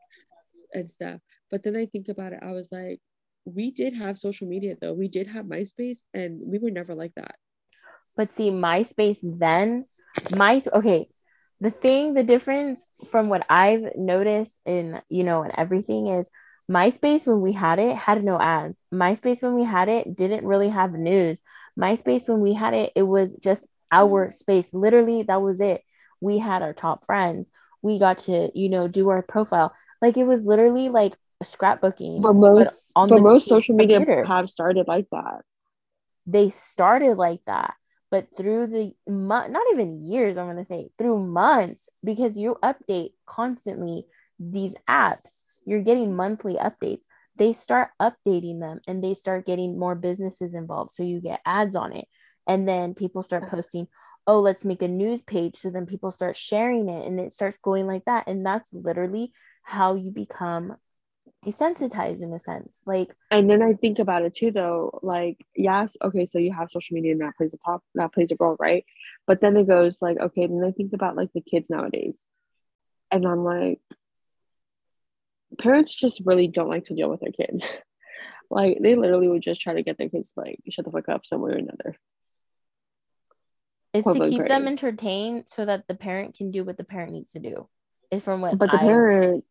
[0.74, 1.20] and stuff.
[1.50, 3.00] But then I think about it, I was like,
[3.44, 4.92] we did have social media though.
[4.92, 7.36] We did have MySpace, and we were never like that.
[8.16, 9.86] But see, MySpace then,
[10.36, 11.08] my okay,
[11.60, 16.30] the thing, the difference from what I've noticed in you know and everything is
[16.70, 18.78] MySpace when we had it had no ads.
[18.92, 21.42] MySpace when we had it didn't really have news.
[21.78, 24.32] MySpace when we had it, it was just our mm-hmm.
[24.32, 24.72] space.
[24.72, 25.82] Literally, that was it.
[26.20, 27.50] We had our top friends.
[27.82, 29.74] We got to you know do our profile.
[30.04, 32.22] Like it was literally like scrapbooking.
[32.22, 34.24] But most, on but the most social media computer.
[34.24, 35.40] have started like that.
[36.26, 37.74] they started like that
[38.10, 42.56] but through the month not even years i'm going to say through months because you
[42.62, 44.04] update constantly
[44.38, 47.02] these apps you're getting monthly updates
[47.36, 51.74] they start updating them and they start getting more businesses involved so you get ads
[51.74, 52.06] on it
[52.46, 53.56] and then people start uh-huh.
[53.56, 53.88] posting
[54.26, 57.58] oh let's make a news page so then people start sharing it and it starts
[57.58, 59.32] going like that and that's literally
[59.64, 60.76] how you become
[61.44, 64.98] desensitized in a sense like And then I think about it too, though.
[65.02, 68.30] Like, yes, okay, so you have social media and that plays a pop, that plays
[68.30, 68.84] a role, right?
[69.26, 72.22] But then it goes like, okay, then I think about like the kids nowadays,
[73.10, 73.80] and I'm like,
[75.58, 77.66] parents just really don't like to deal with their kids.
[78.50, 81.08] like, they literally would just try to get their kids to, like shut the fuck
[81.08, 81.96] up some way or another.
[83.92, 87.32] it's to keep them entertained so that the parent can do what the parent needs
[87.32, 87.68] to do
[88.10, 89.44] is from what But the I- parent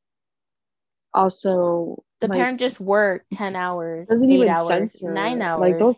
[1.13, 5.79] also the like, parent just worked 10 hours doesn't even hours censor nine hours like
[5.79, 5.97] those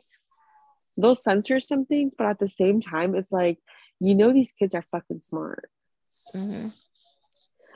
[0.98, 3.60] those censor some things, but at the same time, it's like
[4.00, 5.70] you know these kids are fucking smart.
[6.34, 6.72] Mhm.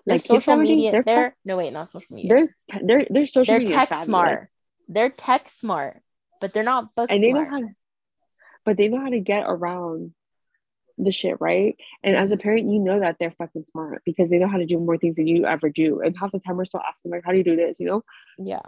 [0.05, 2.47] Like social nowadays, media they're they're no wait not social media.
[2.69, 4.39] They're they're they're social they're media tech savvy, smart.
[4.39, 4.49] like,
[4.87, 6.01] they're tech smart
[6.39, 7.67] but they're not book and they know how to,
[8.65, 10.13] but they know how to get around
[10.99, 11.75] the shit, right?
[12.03, 12.41] And as a mm-hmm.
[12.41, 15.15] parent, you know that they're fucking smart because they know how to do more things
[15.15, 16.01] than you ever do.
[16.01, 18.03] And half the time, we're still asking like, "How do you do this?" You know.
[18.37, 18.61] yeah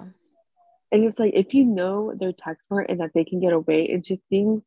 [0.92, 3.90] And it's like if you know they're tech smart and that they can get away
[3.90, 4.64] into things,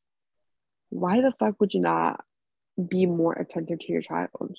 [0.90, 2.24] why the fuck would you not
[2.76, 4.56] be more attentive to your child?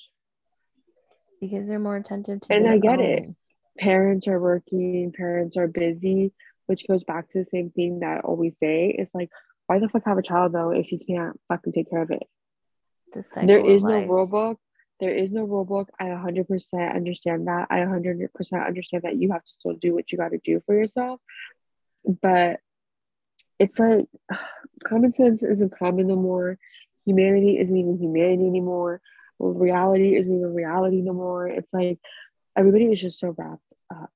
[1.40, 3.34] because they're more attentive to And I get it.
[3.78, 6.32] Parents are working, parents are busy,
[6.66, 8.94] which goes back to the same thing that I always say.
[8.96, 9.30] It's like,
[9.66, 12.22] why the fuck have a child though if you can't fucking take care of it?
[13.16, 14.58] The cycle there of no rule book.
[15.00, 15.90] There is no rule book.
[15.98, 17.66] I 100% understand that.
[17.70, 20.74] I 100% understand that you have to still do what you got to do for
[20.74, 21.20] yourself.
[22.04, 22.60] But
[23.58, 24.06] it's like
[24.84, 26.58] common sense isn't common no more.
[27.04, 29.00] Humanity isn't even humanity anymore.
[29.38, 31.46] Reality isn't even reality no more.
[31.46, 31.98] It's like
[32.56, 34.10] everybody is just so wrapped up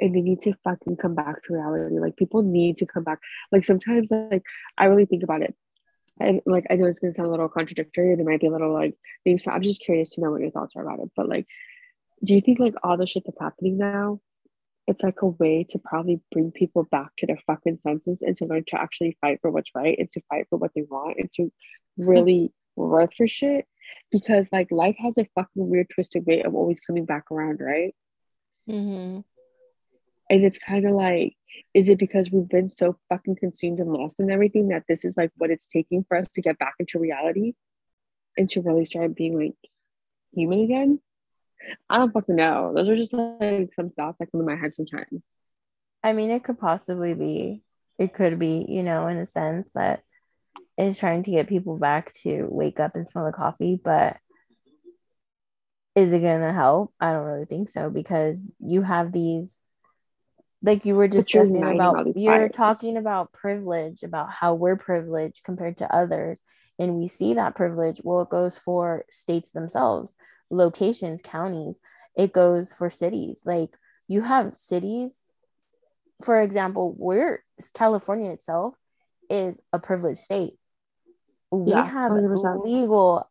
[0.00, 1.98] and they need to fucking come back to reality.
[1.98, 3.20] Like people need to come back.
[3.52, 4.42] Like sometimes like
[4.76, 5.54] I really think about it.
[6.18, 8.72] And like I know it's gonna sound a little contradictory, there might be a little
[8.72, 8.94] like
[9.24, 11.10] things, but I'm just curious to know what your thoughts are about it.
[11.14, 11.46] But like,
[12.24, 14.20] do you think like all the shit that's happening now,
[14.86, 18.46] it's like a way to probably bring people back to their fucking senses and to
[18.46, 21.30] learn to actually fight for what's right and to fight for what they want and
[21.32, 21.52] to
[21.98, 23.66] really work for shit?
[24.10, 27.94] Because like life has a fucking weird twisted way of always coming back around, right?
[28.68, 29.20] Mm-hmm.
[30.28, 31.34] And it's kind of like,
[31.72, 35.16] is it because we've been so fucking consumed and lost in everything that this is
[35.16, 37.54] like what it's taking for us to get back into reality
[38.36, 39.56] and to really start being like
[40.34, 41.00] human again?
[41.88, 42.72] I don't fucking know.
[42.74, 45.22] Those are just like some thoughts that come in my head sometimes.
[46.02, 47.62] I mean, it could possibly be,
[47.98, 50.02] it could be, you know, in a sense that
[50.76, 54.18] it's trying to get people back to wake up and smell the coffee, but
[55.94, 56.92] is it going to help?
[57.00, 59.58] I don't really think so because you have these
[60.62, 65.94] like you were discussing about you're talking about privilege about how we're privileged compared to
[65.94, 66.40] others
[66.78, 70.16] and we see that privilege well it goes for states themselves
[70.50, 71.80] locations counties
[72.16, 73.70] it goes for cities like
[74.08, 75.22] you have cities
[76.22, 77.44] for example where
[77.74, 78.74] california itself
[79.30, 80.54] is a privileged state.
[81.50, 82.64] We yeah, have 100%.
[82.64, 83.28] legal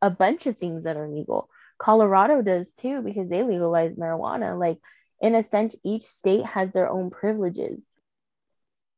[0.00, 1.50] a bunch of things that are legal.
[1.78, 4.78] Colorado does too because they legalize marijuana like
[5.20, 7.82] in a sense, each state has their own privileges.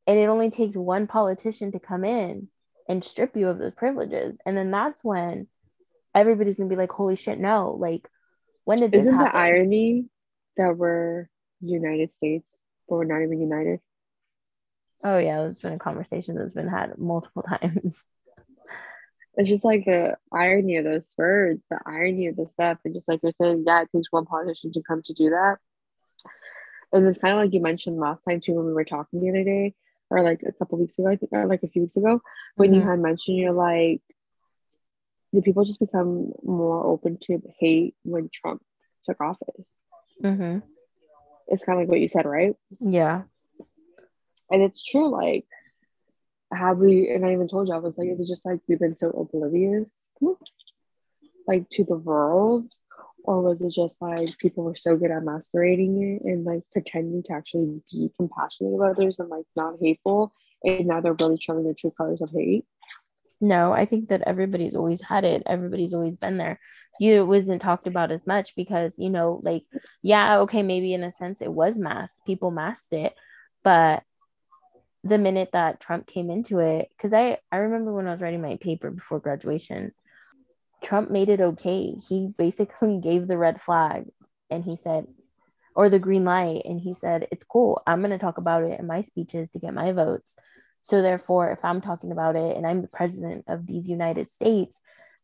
[0.07, 2.49] And it only takes one politician to come in
[2.89, 4.39] and strip you of those privileges.
[4.45, 5.47] And then that's when
[6.14, 7.73] everybody's gonna be like, holy shit, no.
[7.79, 8.09] Like,
[8.64, 9.33] when did this Isn't happen?
[9.33, 10.09] the irony
[10.57, 11.29] that we're
[11.61, 12.55] United States,
[12.89, 13.81] but we're not even united?
[15.05, 18.05] Oh yeah, there's been a conversation that's been had multiple times.
[19.37, 22.79] It's just like the irony of those words, the irony of the stuff.
[22.85, 25.59] And just like you're saying, yeah, it takes one politician to come to do that
[26.93, 29.30] and it's kind of like you mentioned last time too when we were talking the
[29.30, 29.74] other day
[30.11, 32.20] or like a couple weeks ago i think or like a few weeks ago
[32.57, 32.80] when mm-hmm.
[32.80, 34.03] you had mentioned you're like
[35.32, 38.62] did people just become more open to hate when trump
[39.05, 39.68] took office
[40.22, 40.59] mm-hmm.
[41.49, 43.22] it's kind of like what you said right yeah
[44.51, 45.47] and it's true like
[46.53, 48.80] have we and i even told you i was like is it just like we've
[48.80, 49.88] been so oblivious
[51.47, 52.70] like to the world
[53.31, 57.22] or was it just like people were so good at masquerading it and like pretending
[57.22, 60.33] to actually be compassionate about others and like not hateful
[60.64, 62.64] and now they're really showing their true colors of hate?
[63.41, 65.45] No i think that everybody's always had it.
[65.47, 66.59] Everybody's always been there.
[66.99, 69.62] You wasn't talked about as much because you know like
[70.03, 73.14] yeah okay maybe in a sense it was masked people masked it
[73.62, 74.03] but
[75.05, 78.43] the minute that trump came into it because i i remember when i was writing
[78.43, 79.93] my paper before graduation
[80.83, 81.95] Trump made it okay.
[82.09, 84.07] He basically gave the red flag
[84.51, 85.07] and he said,
[85.74, 87.83] or the green light, and he said, It's cool.
[87.87, 90.35] I'm going to talk about it in my speeches to get my votes.
[90.81, 94.76] So, therefore, if I'm talking about it and I'm the president of these United States,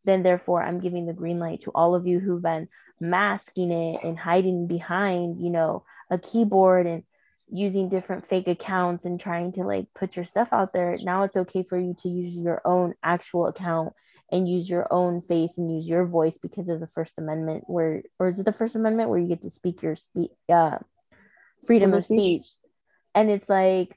[0.04, 2.68] then therefore I'm giving the green light to all of you who've been
[3.00, 7.02] masking it and hiding behind, you know, a keyboard and
[7.48, 11.36] using different fake accounts and trying to like put your stuff out there now it's
[11.36, 13.92] okay for you to use your own actual account
[14.32, 18.02] and use your own face and use your voice because of the first amendment where
[18.18, 20.78] or is it the first amendment where you get to speak your speak uh
[21.64, 22.46] freedom of speech?
[23.14, 23.96] And it's like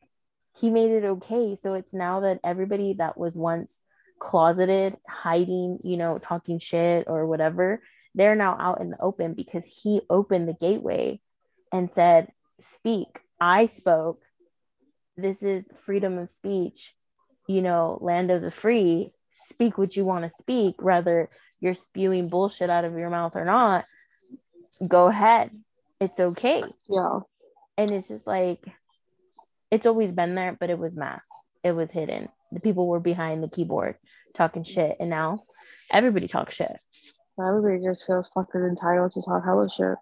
[0.60, 1.56] he made it okay.
[1.56, 3.82] So it's now that everybody that was once
[4.20, 7.82] closeted hiding you know talking shit or whatever
[8.16, 11.22] they're now out in the open because he opened the gateway
[11.72, 12.28] and said
[12.60, 14.22] speak I spoke.
[15.18, 16.94] This is freedom of speech,
[17.48, 19.12] you know, land of the free.
[19.32, 21.30] Speak what you want to speak, whether
[21.60, 23.86] you're spewing bullshit out of your mouth or not.
[24.88, 25.52] Go ahead.
[26.00, 26.64] It's okay.
[26.90, 27.20] Yeah.
[27.78, 28.64] And it's just like,
[29.72, 31.28] it's always been there, but it was masked.
[31.64, 32.30] It was hidden.
[32.52, 33.96] The people were behind the keyboard
[34.36, 34.98] talking shit.
[35.00, 35.44] And now
[35.92, 36.80] everybody talks shit.
[37.40, 39.96] Everybody just feels fucking entitled to talk hella shit.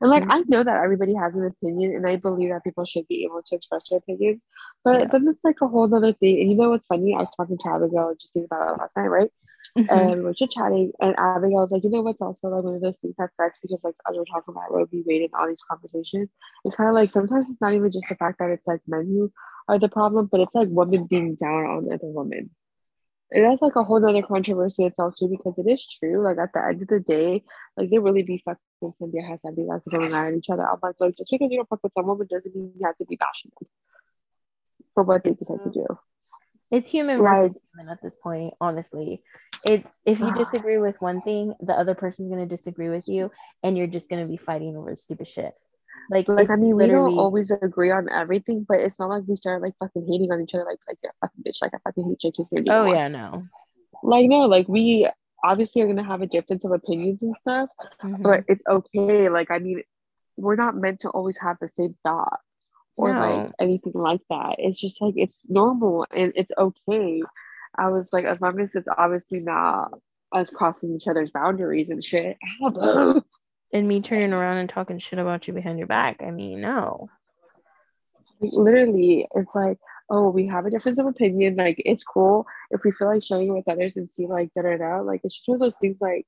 [0.00, 0.32] And like mm-hmm.
[0.32, 3.42] I know that everybody has an opinion and I believe that people should be able
[3.44, 4.44] to express their opinions.
[4.84, 5.06] But yeah.
[5.06, 6.40] then it's like a whole other thing.
[6.40, 7.14] And you know what's funny?
[7.14, 9.30] I was talking to Abigail just thinking about it last night, right?
[9.76, 9.92] Mm-hmm.
[9.92, 12.80] And we're just chatting and Abigail was like, you know what's also like one of
[12.80, 15.02] those things that sucks because like as we're talking about Roe v.
[15.06, 16.30] Wade and all these conversations,
[16.64, 19.06] it's kind of like sometimes it's not even just the fact that it's like men
[19.06, 19.30] who
[19.68, 22.50] are the problem, but it's like women being down on other women
[23.32, 26.64] that's like a whole other controversy itself too because it is true like at the
[26.66, 27.42] end of the day
[27.76, 30.96] like they really be fucking some has and guys going at each other i'm like,
[30.98, 33.16] like just because you don't fuck with some woman doesn't mean you have to be
[33.16, 33.68] bashing them
[34.94, 35.86] for what they decide to do.
[36.70, 39.22] It's human versus human at this point, honestly.
[39.66, 43.30] It's if you disagree with one thing, the other person's gonna disagree with you,
[43.62, 45.54] and you're just gonna be fighting over stupid shit.
[46.10, 49.36] Like, like I mean, we don't always agree on everything, but it's not like we
[49.36, 52.16] start like fucking hating on each other, like like a fucking bitch, like I fucking
[52.20, 52.64] hate JK.
[52.68, 53.44] Oh yeah, no.
[54.02, 55.08] Like no, like we
[55.44, 57.70] obviously are gonna have a difference of opinions and stuff,
[58.02, 58.22] mm-hmm.
[58.22, 59.28] but it's okay.
[59.28, 59.82] Like I mean,
[60.36, 62.40] we're not meant to always have the same thought
[62.96, 63.20] or no.
[63.20, 64.56] like anything like that.
[64.58, 67.22] It's just like it's normal and it's okay.
[67.78, 69.92] I was like, as long as it's obviously not
[70.32, 72.36] us crossing each other's boundaries and shit.
[73.72, 76.22] and me turning around and talking shit about you behind your back.
[76.22, 77.08] I mean, no.
[78.40, 81.56] literally, it's like, oh, we have a difference of opinion.
[81.56, 84.62] Like, it's cool if we feel like sharing it with others and see like da
[84.62, 85.00] da da.
[85.00, 85.98] Like, it's just one of those things.
[86.00, 86.26] Like,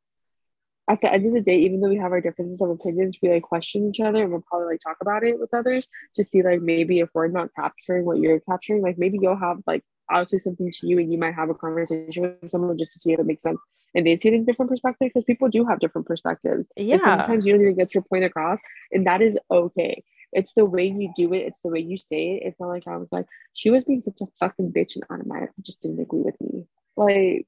[0.88, 3.30] at the end of the day, even though we have our differences of opinions, we
[3.30, 6.42] like question each other and we'll probably like talk about it with others to see
[6.42, 10.38] like maybe if we're not capturing what you're capturing, like maybe you'll have like obviously
[10.38, 13.20] something to you and you might have a conversation with someone just to see if
[13.20, 13.60] it makes sense
[13.94, 16.68] and they see it in different perspectives because people do have different perspectives.
[16.76, 16.94] Yeah.
[16.94, 18.58] And sometimes you don't even get your point across,
[18.90, 20.02] and that is okay.
[20.32, 22.46] It's the way you do it, it's the way you say it.
[22.46, 25.62] It's not like I was like, she was being such a fucking bitch and automatically
[25.62, 26.64] just didn't agree with me.
[26.96, 27.46] Like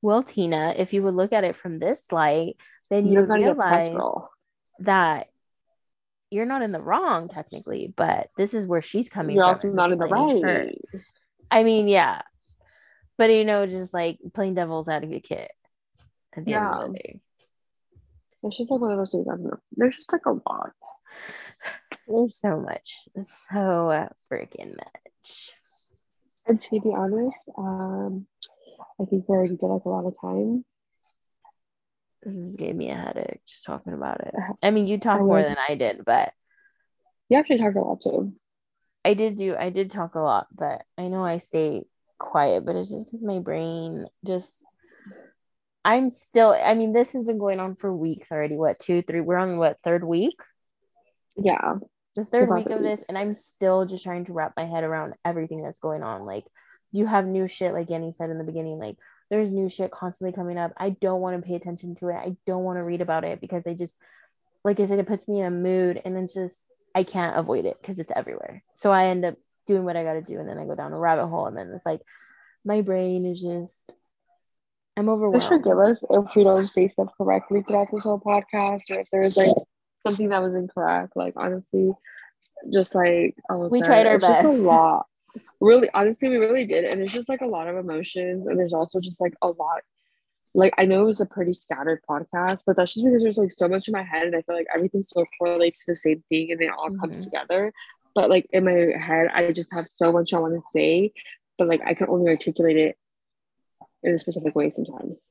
[0.00, 2.56] well, Tina, if you would look at it from this light,
[2.88, 3.90] then you realize
[4.80, 5.28] that
[6.30, 9.70] you're not in the wrong technically, but this is where she's coming you're from.
[9.70, 10.42] You're also not in the right.
[10.42, 11.00] Her.
[11.50, 12.22] I mean, yeah,
[13.18, 15.50] but you know, just like playing devil's advocate
[16.36, 16.64] at the yeah.
[16.64, 17.20] end of the day.
[18.44, 19.26] It's just like one of those things.
[19.28, 19.58] I don't know.
[19.72, 20.72] There's just like a lot.
[22.06, 23.08] There's so much,
[23.50, 25.52] so freaking much.
[26.46, 28.26] And to be honest, um,
[29.00, 30.64] I think we already did like a lot of time.
[32.22, 34.34] This is gave me a headache just talking about it.
[34.62, 36.32] I mean, you talk more than I did, but
[37.28, 38.32] you actually talked a lot too.
[39.04, 39.56] I did do.
[39.56, 41.84] I did talk a lot, but I know I stay
[42.18, 42.64] quiet.
[42.66, 44.64] But it's just because my brain just.
[45.84, 46.50] I'm still.
[46.50, 48.56] I mean, this has been going on for weeks already.
[48.56, 49.20] What two, three?
[49.20, 50.38] We're on what third week?
[51.36, 51.76] Yeah,
[52.16, 55.14] the third week of this, and I'm still just trying to wrap my head around
[55.24, 56.26] everything that's going on.
[56.26, 56.44] Like
[56.90, 58.96] you have new shit, like Yanni said in the beginning, like
[59.30, 60.72] there's new shit constantly coming up.
[60.76, 62.14] I don't want to pay attention to it.
[62.14, 63.96] I don't want to read about it because I just,
[64.64, 66.56] like I said, it puts me in a mood and then just,
[66.94, 68.62] I can't avoid it because it's everywhere.
[68.74, 69.36] So I end up
[69.68, 71.56] doing what I got to do and then I go down a rabbit hole and
[71.56, 72.00] then it's like,
[72.64, 73.92] my brain is just,
[74.96, 75.36] I'm overwhelmed.
[75.36, 79.08] Just forgive us if we don't say stuff correctly throughout this whole podcast or if
[79.12, 79.54] there's like
[79.98, 81.12] something that was incorrect.
[81.14, 81.92] Like, honestly,
[82.72, 84.42] just like, oh, we tried our best.
[84.42, 85.06] Just a lot
[85.60, 88.72] really honestly we really did and there's just like a lot of emotions and there's
[88.72, 89.82] also just like a lot
[90.54, 93.52] like I know it was a pretty scattered podcast, but that's just because there's like
[93.52, 96.24] so much in my head and I feel like everything still correlates to the same
[96.28, 97.00] thing and it all mm-hmm.
[97.00, 97.72] comes together.
[98.18, 101.12] But like in my head, I just have so much I want to say,
[101.56, 102.98] but like I can only articulate it
[104.02, 105.22] in a specific way sometimes.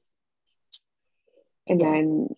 [1.67, 1.93] And yes.
[1.93, 2.29] then,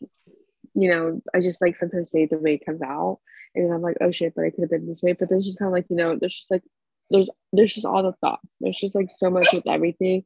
[0.74, 3.20] you know, I just like sometimes say the way it comes out.
[3.54, 5.14] And then I'm like, oh shit, but I could have been this way.
[5.14, 6.64] But there's just kind of like, you know, there's just like
[7.12, 8.50] there's there's just all the thoughts.
[8.60, 10.24] There's just like so much with everything.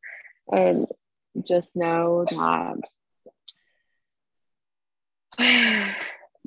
[0.49, 0.87] And
[1.45, 2.77] just know that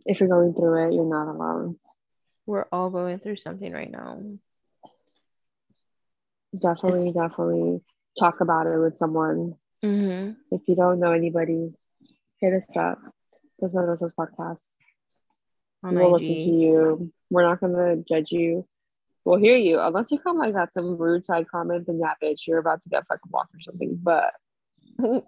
[0.07, 1.77] if you're going through it, you're not alone.
[2.47, 4.23] We're all going through something right now.
[6.55, 7.83] Definitely, it's- definitely
[8.19, 9.55] talk about it with someone.
[9.85, 10.33] Mm-hmm.
[10.53, 11.75] If you don't know anybody,
[12.41, 12.99] hit us up.
[13.59, 14.63] This is podcast.
[15.83, 16.23] we'll IG.
[16.23, 17.13] listen to you.
[17.31, 18.67] We're not gonna judge you
[19.27, 19.79] we'll hear you.
[19.79, 22.89] Unless you come like that some rude side comment, then yeah, bitch, you're about to
[22.89, 23.99] get fucking blocked or something.
[24.03, 24.33] But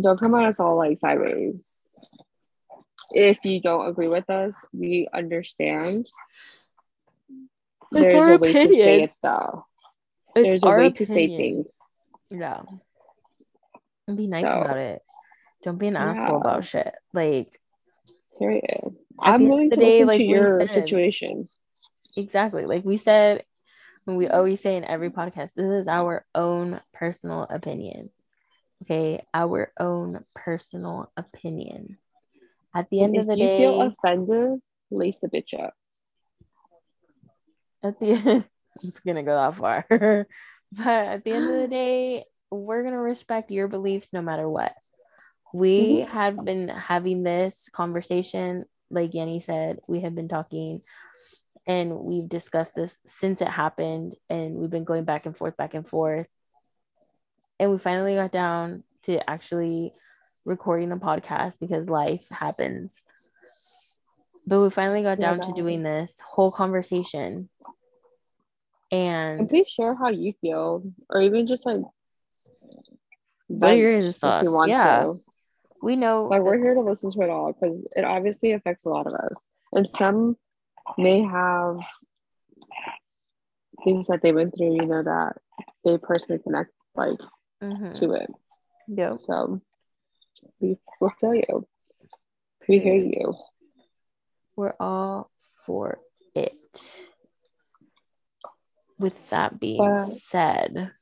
[0.00, 1.60] don't come at us all like sideways.
[3.14, 6.10] If you don't agree with us, we understand.
[7.92, 8.68] It's There's a way opinion.
[8.68, 9.66] to say it though.
[10.34, 10.94] It's There's a way opinion.
[10.94, 11.76] to say things.
[12.30, 12.62] Yeah.
[14.08, 15.02] And be nice so, about it.
[15.62, 16.12] Don't be an yeah.
[16.12, 16.94] asshole about shit.
[17.12, 17.60] Like
[18.38, 18.96] period.
[19.20, 21.54] I'm willing to day, listen like to your said, situations
[22.16, 23.44] exactly like we said
[24.04, 28.08] when we always say in every podcast this is our own personal opinion
[28.82, 31.98] okay our own personal opinion
[32.74, 34.60] at the end if of the you day feel offended
[34.90, 35.74] lace the bitch up.
[37.82, 38.44] at the end
[38.76, 40.26] i'm just gonna go that far.
[40.74, 44.74] But at the end of the day we're gonna respect your beliefs no matter what.
[45.52, 46.12] We mm-hmm.
[46.12, 50.80] have been having this conversation like Yanni said we have been talking
[51.66, 55.74] and we've discussed this since it happened and we've been going back and forth back
[55.74, 56.26] and forth.
[57.58, 59.92] And we finally got down to actually
[60.44, 63.02] recording a podcast because life happens
[64.46, 67.48] but we finally got down yeah, to doing this whole conversation
[68.92, 71.80] And, and please share how you feel, or even just like
[73.46, 74.46] what your thoughts?
[74.68, 75.18] Yeah, to.
[75.82, 78.90] we know like we're here to listen to it all because it obviously affects a
[78.90, 79.34] lot of us,
[79.72, 80.36] and some
[80.98, 81.78] may have
[83.82, 85.38] things that they went through, you know, that
[85.86, 87.18] they personally connect like
[87.62, 87.92] mm-hmm.
[87.92, 88.30] to it.
[88.88, 89.16] Yeah.
[89.16, 89.62] So
[90.60, 91.66] we will feel you.
[92.68, 93.34] We hear you.
[94.56, 95.30] We're all
[95.66, 95.98] for
[96.34, 96.56] it.
[98.98, 100.92] With that being said,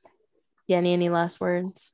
[0.68, 1.92] Yenny, any last words?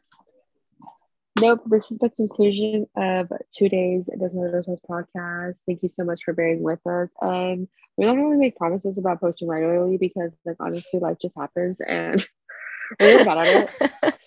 [1.39, 5.59] Nope, this is the conclusion of today's Doesn't Matter podcast.
[5.67, 7.11] Thank you so much for bearing with us.
[7.21, 11.37] And we're not going to make promises about posting regularly because, like, honestly, life just
[11.37, 12.27] happens and
[13.01, 14.15] we're really bad at it.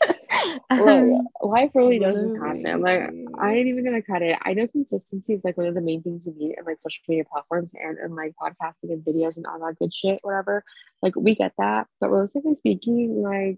[0.69, 2.81] like, life really does just happen.
[2.81, 4.37] Like, I ain't even to cut it.
[4.41, 7.03] I know consistency is like one of the main things you need in like social
[7.07, 10.63] media platforms and, in like podcasting and videos and all that good shit, whatever.
[11.01, 11.87] Like, we get that.
[11.99, 13.57] But realistically speaking, like,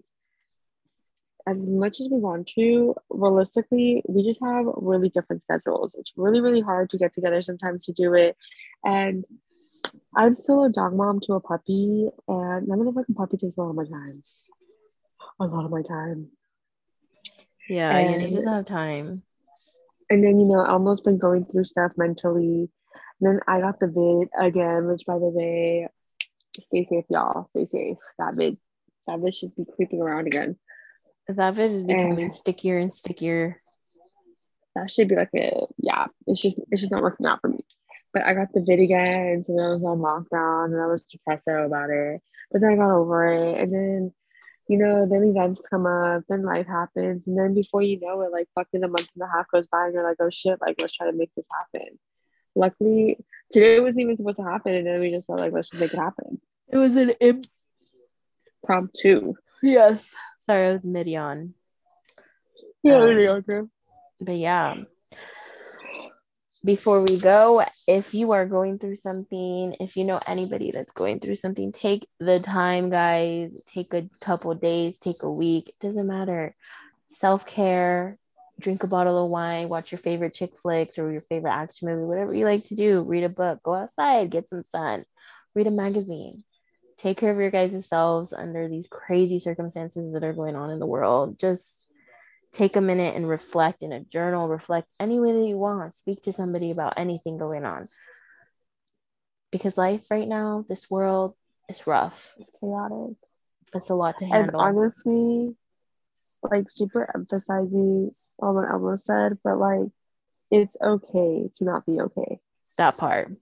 [1.46, 5.96] as much as we want to, realistically, we just have really different schedules.
[5.98, 8.36] It's really, really hard to get together sometimes to do it.
[8.84, 9.24] And
[10.14, 13.56] I'm still a dog mom to a puppy, and none of the fucking puppy takes
[13.56, 14.22] a lot of my time.
[15.40, 16.28] A lot of my time.
[17.72, 19.22] Yeah, and, you doesn't have time.
[20.10, 22.68] And then, you know, Elmo's been going through stuff mentally.
[23.18, 25.88] And then I got the vid again, which by the way,
[26.54, 27.48] stay safe, y'all.
[27.48, 27.96] Stay safe.
[28.18, 28.58] That vid,
[29.06, 30.58] that vid should be creeping around again.
[31.28, 33.62] That vid is becoming and stickier and stickier.
[34.76, 36.08] That should be like a yeah.
[36.26, 37.64] It's just it's just not working out for me.
[38.12, 41.04] But I got the vid again, so then I was on lockdown and I was
[41.04, 42.20] depressed about it.
[42.50, 44.12] But then I got over it, and then
[44.68, 48.32] you know, then events come up, then life happens, and then before you know it,
[48.32, 50.76] like fucking a month and a half goes by, and you're like, oh shit, like
[50.80, 51.98] let's try to make this happen.
[52.54, 53.18] Luckily,
[53.50, 55.92] today wasn't even supposed to happen, and then we just thought like let's just make
[55.92, 56.40] it happen.
[56.68, 57.12] It was an
[58.62, 59.34] impromptu.
[59.62, 60.14] Yes.
[60.40, 61.54] Sorry, I was mid yawn.
[62.82, 63.70] Yeah, um,
[64.20, 64.74] But yeah.
[66.64, 71.18] Before we go, if you are going through something, if you know anybody that's going
[71.18, 73.50] through something, take the time, guys.
[73.66, 75.68] Take a couple days, take a week.
[75.68, 76.54] It doesn't matter.
[77.10, 78.16] Self care,
[78.60, 82.04] drink a bottle of wine, watch your favorite chick flicks or your favorite action movie,
[82.04, 83.02] whatever you like to do.
[83.02, 85.02] Read a book, go outside, get some sun,
[85.54, 86.44] read a magazine
[87.02, 90.78] take care of your guys' selves under these crazy circumstances that are going on in
[90.78, 91.38] the world.
[91.38, 91.88] Just
[92.52, 96.22] take a minute and reflect in a journal, reflect any way that you want, speak
[96.22, 97.86] to somebody about anything going on.
[99.50, 101.34] Because life right now, this world
[101.68, 102.32] is rough.
[102.38, 103.16] It's chaotic.
[103.74, 104.60] It's a lot to handle.
[104.60, 105.56] And honestly,
[106.42, 109.88] like super emphasizing on what Elmo said, but like
[110.50, 112.40] it's okay to not be okay.
[112.78, 113.32] That part.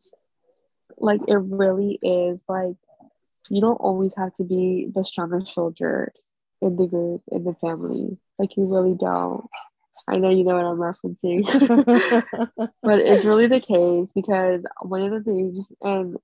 [0.99, 2.77] Like it really is like
[3.49, 6.13] you don't always have to be the strongest soldier
[6.61, 8.19] in the group, in the family.
[8.41, 9.45] Like you really don't.
[10.09, 11.45] I know you know what I'm referencing,
[12.83, 16.17] but it's really the case because one of the things, and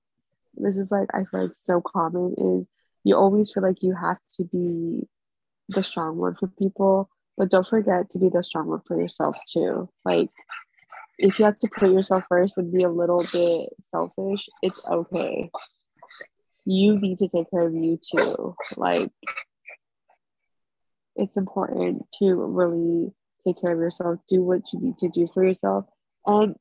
[0.55, 2.67] this is like I feel like so common, is
[3.03, 5.07] you always feel like you have to be
[5.69, 7.07] the strong one for people,
[7.37, 9.87] but don't forget to be the strong one for yourself too.
[10.03, 10.29] Like
[11.19, 15.51] if you have to put yourself first and be a little bit selfish, it's okay
[16.67, 18.53] you need to take care of you too.
[18.75, 19.09] Like,
[21.17, 23.11] it's important to really
[23.45, 25.85] take care of yourself, do what you need to do for yourself.
[26.25, 26.55] And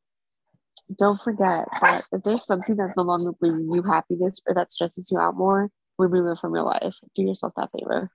[0.98, 5.10] don't forget that if there's something that's no longer bringing you happiness or that stresses
[5.10, 6.94] you out more, remove it from your life.
[7.14, 8.10] Do yourself that favor.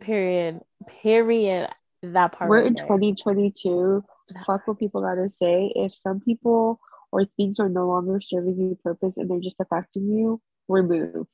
[0.00, 0.60] Period.
[1.02, 1.68] Period.
[2.02, 2.48] That part.
[2.48, 2.86] We're in there.
[2.86, 4.04] 2022.
[4.46, 5.72] Fuck what people gotta say.
[5.74, 6.80] If some people
[7.10, 11.26] or things are no longer serving you purpose and they're just affecting you, remove.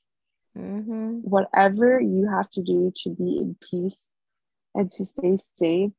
[0.57, 1.19] Mm-hmm.
[1.23, 4.09] Whatever you have to do to be in peace
[4.75, 5.91] and to stay safe,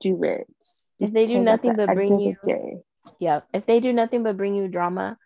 [0.00, 0.46] do it.
[0.98, 2.78] If they do nothing but bring you, day,
[3.18, 5.18] yeah, if they do nothing but bring you drama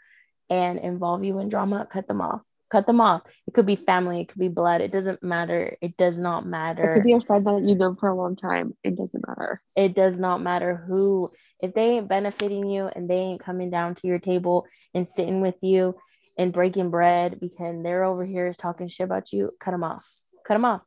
[0.48, 2.40] and involve you in drama, cut them off.
[2.70, 3.22] Cut them off.
[3.46, 4.80] It could be family, it could be blood.
[4.80, 5.76] It doesn't matter.
[5.80, 6.92] It does not matter.
[6.92, 8.76] It could be a friend that you know for a long time.
[8.84, 9.62] It doesn't matter.
[9.74, 11.30] It does not matter who.
[11.60, 15.40] If they ain't benefiting you and they ain't coming down to your table and sitting
[15.40, 15.96] with you
[16.36, 20.06] and breaking bread because they're over here talking shit about you, cut them off.
[20.46, 20.82] Cut them off.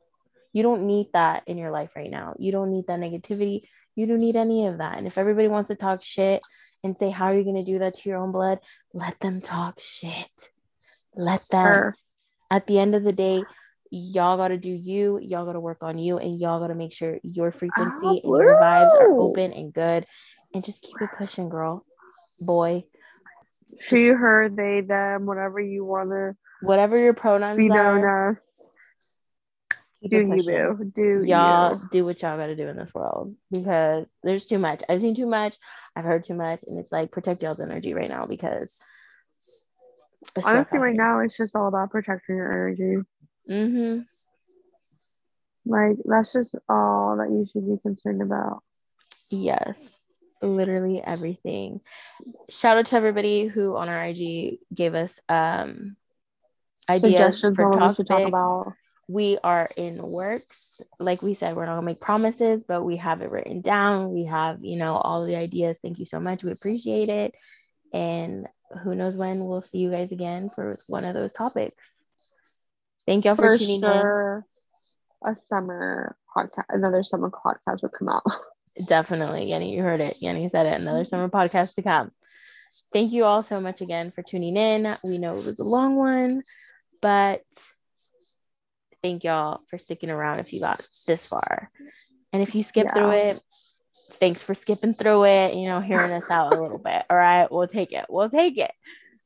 [0.54, 2.36] You don't need that in your life right now.
[2.38, 3.62] You don't need that negativity.
[3.96, 4.98] You don't need any of that.
[4.98, 6.42] And if everybody wants to talk shit
[6.84, 8.60] and say, How are you going to do that to your own blood?
[8.94, 10.30] Let them talk shit.
[11.16, 11.66] Let them.
[11.66, 11.96] Sure.
[12.50, 13.44] At the end of the day,
[13.92, 15.20] y'all got to do you.
[15.22, 16.18] Y'all got to work on you.
[16.18, 19.74] And y'all got to make sure your frequency oh, and your vibes are open and
[19.74, 20.06] good.
[20.54, 21.86] And just keep it pushing, girl,
[22.42, 22.84] boy
[23.80, 28.68] she, her, they, them, whatever you want to whatever your pronouns be known are, as.
[30.08, 30.92] Do you boo.
[30.96, 31.90] Do y'all you.
[31.92, 34.82] do what y'all gotta do in this world because there's too much.
[34.90, 35.58] I've seen too much.
[35.96, 38.82] I've heard too much and it's like protect y'all's energy right now because
[40.44, 43.08] honestly right now it's just all about protecting your energy.
[43.50, 44.02] Mm-hmm.
[45.66, 48.64] like that's just all that you should be concerned about.
[49.30, 50.04] Yes.
[50.42, 51.82] Literally everything.
[52.50, 55.96] Shout out to everybody who on our ig gave us um
[56.90, 57.98] ideas suggestions for topics.
[57.98, 58.74] should talk about
[59.12, 60.82] we are in works.
[61.00, 64.12] Like we said we're not gonna make promises but we have it written down.
[64.12, 65.80] We have you know all the ideas.
[65.82, 66.44] Thank you so much.
[66.44, 67.36] We appreciate it.
[67.94, 68.48] And
[68.84, 71.76] who knows when we'll see you guys again for one of those topics.
[73.06, 74.46] Thank y'all for, for tuning sure.
[75.24, 78.24] A summer podcast another summer podcast would come out.
[78.88, 79.48] Definitely.
[79.48, 80.18] Yenny you heard it.
[80.22, 80.80] Yenny said it.
[80.80, 82.12] Another summer podcast to come.
[82.94, 84.96] Thank you all so much again for tuning in.
[85.04, 86.44] We know it was a long one
[87.02, 87.44] but
[89.04, 91.70] thank y'all for sticking around if you got this far.
[92.34, 92.94] And if you skip Yeah.
[92.94, 93.42] through it,
[94.14, 97.04] thanks for skipping through it, you know, hearing us out a little bit.
[97.10, 98.06] All right, we'll take it.
[98.10, 98.72] We'll take it.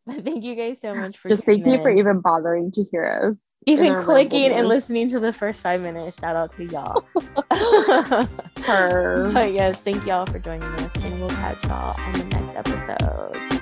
[0.08, 3.28] But thank you guys so much for just thank you for even bothering to hear
[3.28, 6.20] us even clicking and listening to the first five minutes.
[6.20, 7.04] Shout out to y'all.
[8.68, 9.32] Her.
[9.34, 13.55] but yes, thank y'all for joining us, and we'll catch y'all on the next episode.